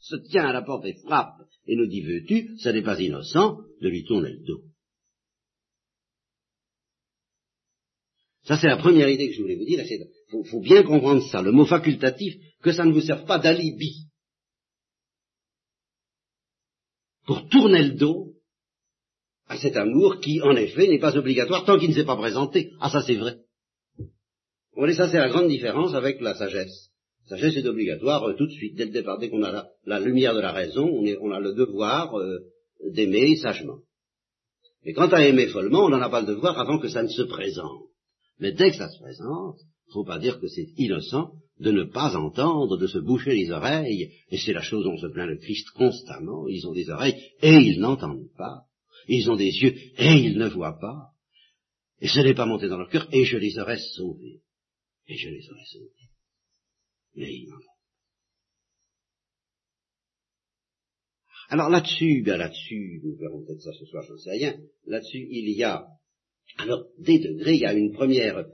[0.00, 3.58] se tient à la porte et frappe, et nous dit veux-tu, ça n'est pas innocent
[3.80, 4.62] de lui tourner le dos.
[8.52, 9.82] Ça, c'est la première idée que je voulais vous dire.
[9.82, 14.08] Il faut, bien comprendre ça, le mot facultatif, que ça ne vous serve pas d'alibi
[17.24, 18.34] pour tourner le dos
[19.46, 22.72] à cet amour qui, en effet, n'est pas obligatoire tant qu'il ne s'est pas présenté.
[22.78, 23.36] Ah, ça c'est vrai.
[23.96, 26.90] Vous voyez, ça c'est la grande différence avec la sagesse.
[27.30, 29.98] La sagesse est obligatoire euh, tout de suite, dès le départ, dès qu'on a la,
[29.98, 32.40] lumière de la raison, on, a le devoir euh,
[32.90, 33.78] d'aimer sagement.
[34.84, 37.08] Mais quant à aimer follement, on n'en a pas le devoir avant que ça ne
[37.08, 37.91] se présente.
[38.42, 41.30] Mais dès que ça se présente, il ne faut pas dire que c'est innocent
[41.60, 45.06] de ne pas entendre, de se boucher les oreilles, et c'est la chose dont se
[45.06, 48.64] plaint le Christ constamment, ils ont des oreilles et ils n'entendent pas.
[49.06, 51.12] Ils ont des yeux et ils ne voient pas.
[52.00, 54.42] Et ce n'est pas monté dans leur cœur et je les aurais sauvés.
[55.06, 56.10] Et je les aurais sauvés.
[57.14, 57.58] Mais ils n'en
[61.48, 65.48] Alors là-dessus, bien là-dessus, nous verrons peut-être ça ce soir, j'en sais rien, là-dessus il
[65.50, 65.86] y a,
[66.58, 68.44] alors des degrés, il y a une première, euh,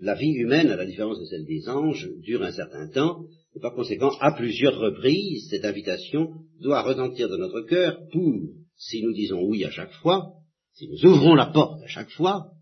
[0.00, 3.60] la vie humaine, à la différence de celle des anges, dure un certain temps, et
[3.60, 6.28] par conséquent, à plusieurs reprises, cette invitation
[6.60, 8.34] doit retentir de notre cœur pour
[8.76, 10.32] si nous disons oui à chaque fois,
[10.74, 12.52] si nous ouvrons la porte à chaque fois,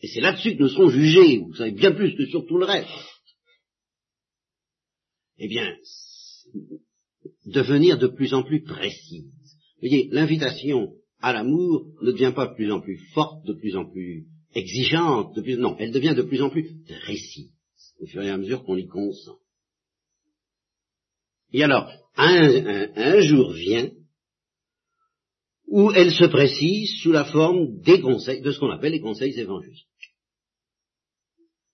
[0.00, 2.64] et c'est là-dessus que nous serons jugés, vous savez bien plus que sur tout le
[2.64, 2.88] reste.
[5.38, 5.76] eh bien,
[7.46, 9.30] devenir de plus en plus précise.
[9.80, 13.84] Voyez, l'invitation à l'amour ne devient pas de plus en plus forte, de plus en
[13.84, 16.70] plus exigeante, de plus, non, elle devient de plus en plus
[17.02, 17.52] précise,
[18.00, 19.38] au fur et à mesure qu'on y consent.
[21.52, 23.90] Et alors, un, jour vient
[25.66, 29.38] où elle se précise sous la forme des conseils, de ce qu'on appelle les conseils
[29.38, 29.86] évangéliques.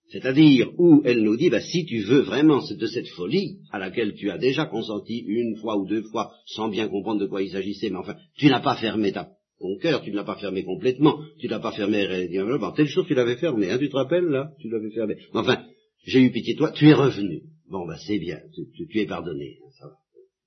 [0.08, 4.14] C'est-à-dire où elle nous dit, bah, si tu veux vraiment de cette folie à laquelle
[4.14, 7.50] tu as déjà consenti une fois ou deux fois sans bien comprendre de quoi il
[7.50, 10.64] s'agissait, mais enfin, tu n'as pas fermé ta, ton cœur, tu ne l'as pas fermé
[10.64, 12.28] complètement, tu ne l'as pas fermé,
[12.58, 15.16] bon, telle chose tu l'avais fermé, hein, tu te rappelles là, tu l'avais fermé.
[15.32, 15.64] Enfin,
[16.04, 17.42] j'ai eu pitié de toi, tu es revenu.
[17.68, 19.94] Bon, bah c'est bien, tu, es pardonné, hein, ça va,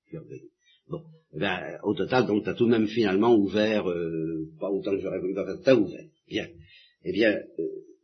[0.08, 0.50] tu es revenu.
[0.90, 1.02] Bon,
[1.34, 5.02] ben, au total, donc tu as tout de même finalement ouvert, euh, pas autant que
[5.02, 6.06] j'aurais voulu tu as ouvert.
[6.28, 6.48] Bien.
[7.04, 7.64] Eh bien, euh,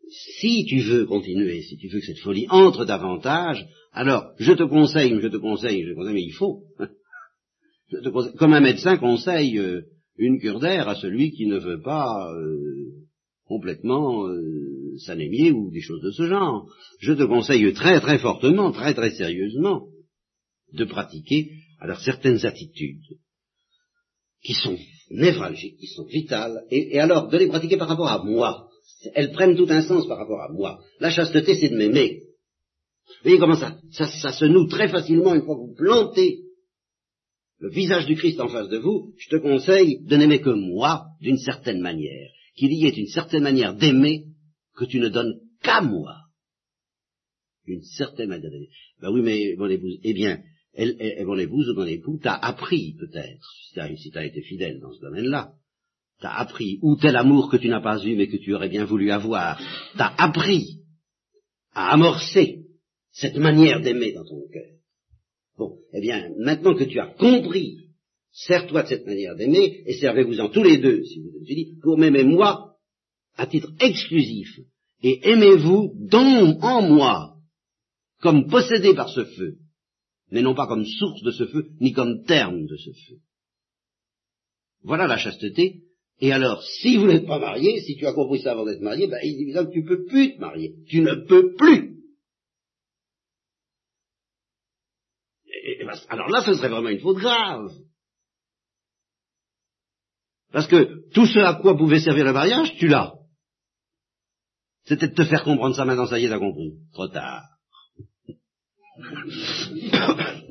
[0.10, 4.64] si tu veux continuer, si tu veux que cette folie entre davantage, alors je te
[4.64, 6.64] conseille, je te conseille, je te conseille, mais il faut.
[8.12, 9.84] Conseille, comme un médecin conseille euh,
[10.18, 12.92] une cure d'air à celui qui ne veut pas euh,
[13.46, 16.68] complètement euh, s'anémier ou des choses de ce genre.
[17.00, 19.88] Je te conseille très très fortement, très très sérieusement,
[20.74, 23.04] de pratiquer alors certaines attitudes
[24.44, 24.78] qui sont
[25.10, 28.70] névralgiques, qui sont vitales, et alors de les pratiquer par rapport à moi,
[29.14, 30.80] elles prennent tout un sens par rapport à moi.
[31.00, 32.22] La chasteté, c'est de m'aimer.
[33.08, 36.45] Vous voyez comment ça, ça, se noue très facilement une fois que vous plantez
[37.60, 41.06] le visage du Christ en face de vous, je te conseille de n'aimer que moi
[41.22, 44.26] d'une certaine manière, qu'il y ait une certaine manière d'aimer
[44.76, 46.16] que tu ne donnes qu'à moi.
[47.66, 48.70] Une certaine manière d'aimer.
[49.02, 50.42] Ben oui, mais mon épouse, eh bien,
[50.74, 53.54] elle, mon épouse ou mon époux t'a appris peut-être,
[53.98, 55.54] si tu as été fidèle dans ce domaine-là,
[56.20, 58.86] t'as appris, ou tel amour que tu n'as pas eu mais que tu aurais bien
[58.86, 59.62] voulu avoir,
[59.98, 60.82] t'as appris
[61.74, 62.66] à amorcer
[63.12, 64.75] cette manière d'aimer dans ton cœur.
[65.58, 67.90] Bon, eh bien, maintenant que tu as compris,
[68.32, 71.98] sers-toi de cette manière d'aimer, et servez-vous-en tous les deux, si vous êtes dit, pour
[71.98, 72.76] m'aimer moi,
[73.38, 74.60] à titre exclusif,
[75.02, 77.36] et aimez-vous dans, en moi,
[78.22, 79.58] comme possédé par ce feu,
[80.32, 83.18] mais non pas comme source de ce feu, ni comme terme de ce feu.
[84.84, 85.86] Voilà la chasteté
[86.22, 89.08] et alors, si vous n'êtes pas marié, si tu as compris ça avant d'être marié,
[89.08, 90.76] ben, il dit que tu ne peux plus te marier.
[90.88, 91.95] Tu ne peux plus.
[96.10, 97.72] Alors là, ce serait vraiment une faute grave.
[100.52, 103.14] Parce que tout ce à quoi pouvait servir le mariage, tu l'as.
[104.86, 106.74] C'était de te faire comprendre ça maintenant, ça y est, t'as compris.
[106.94, 107.44] Trop tard.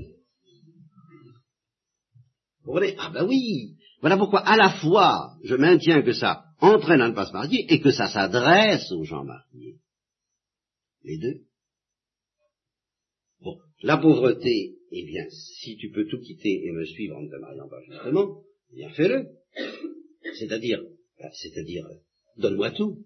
[2.65, 7.01] Vous comprenez Ah ben oui, voilà pourquoi à la fois je maintiens que ça entraîne
[7.01, 9.79] à ne pas se marier et que ça s'adresse aux gens mariés.
[11.03, 11.41] Les deux.
[13.45, 17.29] Bon, la pauvreté, eh bien, si tu peux tout quitter et me suivre en ne
[17.29, 18.41] te mariant pas justement,
[18.73, 19.27] bien fais-le.
[20.39, 20.83] C'est-à-dire,
[21.19, 21.87] ben, c'est-à-dire,
[22.39, 23.05] donne-moi tout.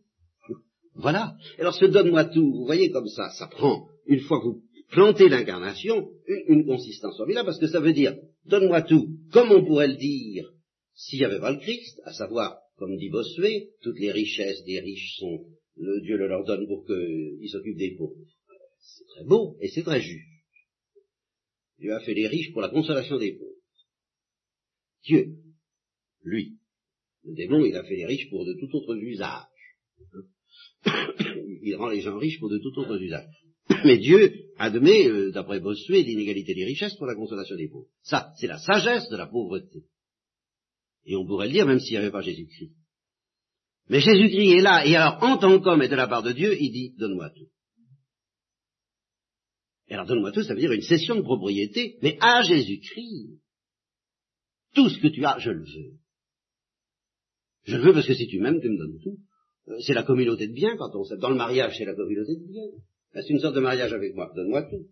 [0.94, 1.34] Voilà.
[1.58, 5.28] Alors ce donne-moi tout, vous voyez comme ça, ça prend, une fois que vous plantez
[5.28, 6.08] l'incarnation,
[6.46, 8.16] une, consistance formidable, parce que ça veut dire,
[8.46, 10.52] donne-moi tout, comme on pourrait le dire
[10.94, 14.80] s'il n'y avait pas le Christ, à savoir, comme dit Bossuet, toutes les richesses des
[14.80, 15.44] riches sont,
[15.76, 18.16] le Dieu le leur donne pour qu'ils s'occupent des pauvres.
[18.96, 20.26] C'est très beau et c'est très juste.
[21.78, 23.52] Dieu a fait les riches pour la consolation des pauvres.
[25.04, 25.36] Dieu,
[26.22, 26.58] lui,
[27.24, 29.44] le démon, il a fait les riches pour de tout autre usage.
[31.62, 33.28] il rend les gens riches pour de tout autre usage.
[33.84, 37.88] Mais Dieu admet, euh, d'après Bossuet, l'inégalité des richesses pour la consolation des pauvres.
[38.02, 39.84] Ça, c'est la sagesse de la pauvreté.
[41.04, 42.72] Et on pourrait le dire même s'il n'y avait pas Jésus-Christ.
[43.88, 46.56] Mais Jésus-Christ est là, et alors en tant qu'homme et de la part de Dieu,
[46.60, 47.48] il dit, donne-moi tout.
[49.88, 53.40] Et alors donne-moi tout, ça veut dire une cession de propriété, mais à Jésus-Christ.
[54.74, 55.92] Tout ce que tu as, je le veux.
[57.64, 59.18] Je le veux parce que si tu m'aimes, tu me donnes tout.
[59.68, 61.16] Euh, c'est la communauté de biens quand on.
[61.16, 62.70] Dans le mariage, c'est la communauté de biens.
[63.14, 64.30] C'est une sorte de mariage avec moi.
[64.36, 64.86] Donne-moi tout.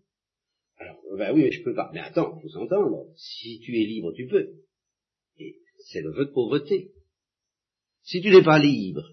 [0.77, 1.89] Alors, ben oui, mais je peux pas.
[1.93, 3.05] Mais attends, faut s'entendre.
[3.15, 4.47] Si tu es libre, tu peux
[5.87, 6.91] c'est le vœu de pauvreté.
[8.03, 9.03] Si tu n'es pas libre,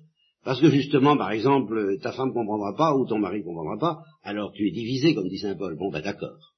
[0.45, 3.79] parce que justement, par exemple, ta femme ne comprendra pas ou ton mari ne comprendra
[3.79, 5.77] pas, alors tu es divisé, comme dit Saint Paul.
[5.77, 6.55] Bon, ben d'accord.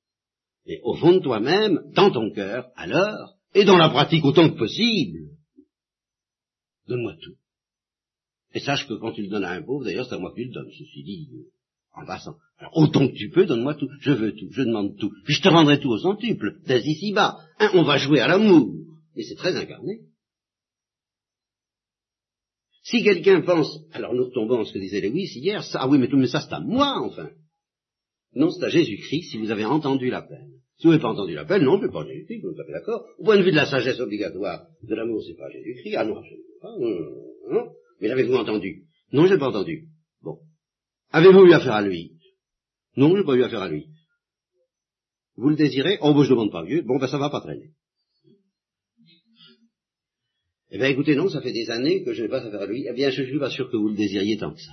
[0.66, 4.59] Mais au fond de toi-même, dans ton cœur, alors, et dans la pratique autant que
[4.59, 5.30] possible,
[6.89, 7.37] donne-moi tout.
[8.55, 10.37] Et sache que quand tu le donnes à un pauvre, d'ailleurs, c'est à moi que
[10.37, 11.28] tu le donnes, ceci dit,
[11.95, 12.37] en passant.
[12.59, 13.89] Alors, autant que tu peux, donne-moi tout.
[14.01, 15.12] Je veux tout, je demande tout.
[15.24, 17.39] Puis je te rendrai tout au centuple, dès ici-bas.
[17.61, 18.74] Hein, on va jouer à l'amour.
[19.14, 20.01] Et c'est très incarné.
[22.89, 25.99] Si quelqu'un pense, alors nous retombons à ce que disait Lewis hier, ça, ah oui,
[25.99, 27.30] mais tout, mais ça c'est à moi, enfin.
[28.37, 30.47] Non, c'est à Jésus-Christ, si vous avez entendu l'appel.
[30.76, 33.05] Si vous n'avez pas entendu l'appel, non, n'ai pas Jésus-Christ, vous êtes d'accord.
[33.18, 35.97] Au point de vue de la sagesse obligatoire de l'amour, c'est pas Jésus-Christ.
[35.97, 36.78] Ah non, absolument pas.
[36.78, 37.72] Non, non, non.
[38.01, 38.84] Mais l'avez-vous entendu?
[39.12, 39.89] Non, je n'ai pas entendu.
[40.22, 40.39] Bon.
[41.11, 42.12] Avez-vous eu affaire à lui?
[42.97, 43.89] Non, je n'ai pas eu affaire à lui.
[45.34, 45.99] Vous le désirez?
[46.03, 46.82] Oh, ben, je demande pas mieux.
[46.82, 47.70] Bon, ben, ça va pas traîner.
[50.70, 52.86] Eh bien, écoutez, non, ça fait des années que je n'ai pas affaire à lui.
[52.88, 54.72] Eh bien, je ne suis pas sûr que vous le désiriez tant que ça.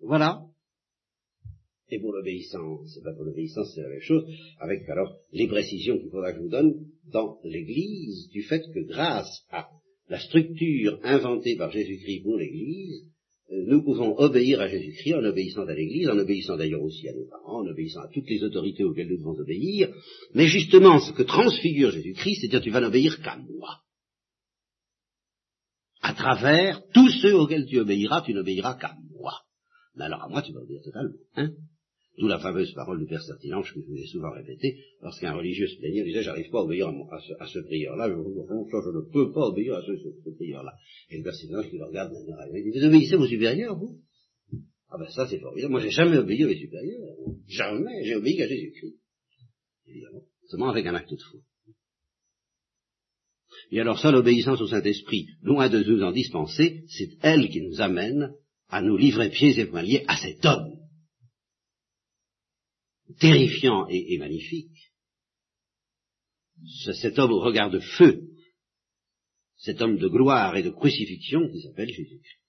[0.00, 0.42] Voilà.
[1.88, 4.24] Et pour l'obéissance, c'est pas pour l'obéissance, c'est la même chose,
[4.58, 6.74] avec alors les précisions qu'il faudra que je vous donne
[7.04, 9.68] dans l'Église, du fait que grâce à
[10.08, 13.04] la structure inventée par Jésus-Christ pour l'Église,
[13.50, 17.26] nous pouvons obéir à Jésus-Christ en obéissant à l'Église, en obéissant d'ailleurs aussi à nos
[17.28, 19.92] parents, en obéissant à toutes les autorités auxquelles nous devons obéir,
[20.34, 23.80] mais justement ce que transfigure Jésus-Christ, c'est dire tu vas n'obéir qu'à moi.
[26.00, 29.40] À travers tous ceux auxquels tu obéiras, tu n'obéiras qu'à moi.
[29.96, 31.14] Mais alors à moi, tu vas obéir totalement.
[31.36, 31.50] Hein?
[32.16, 35.66] D'où la fameuse parole du Père Sartinange que je vous ai souvent répétée, lorsqu'un religieux
[35.66, 39.32] se plaignait, disait, j'arrive pas à obéir à, ce, à ce prieur-là, je, ne peux
[39.32, 40.74] pas obéir à ce, ce, prieur-là.
[41.10, 42.12] Et le Père Sartinange qui le regarde
[42.54, 43.98] il dit, vous obéissez aux supérieurs, vous?
[44.90, 47.16] Ah ben ça c'est formidable, moi j'ai jamais obéi aux supérieurs,
[47.48, 48.94] jamais, j'ai obéi à Jésus-Christ.
[49.88, 51.40] Évidemment, seulement avec un acte de foi.
[53.72, 57.80] Et alors ça, l'obéissance au Saint-Esprit, loin de nous en dispenser, c'est elle qui nous
[57.80, 58.34] amène
[58.68, 60.83] à nous livrer pieds et poings liés à cet homme
[63.18, 64.92] terrifiant et, magnifique,
[67.00, 68.28] cet homme au regard de feu,
[69.56, 72.40] cet homme de gloire et de crucifixion qui s'appelle Jésus.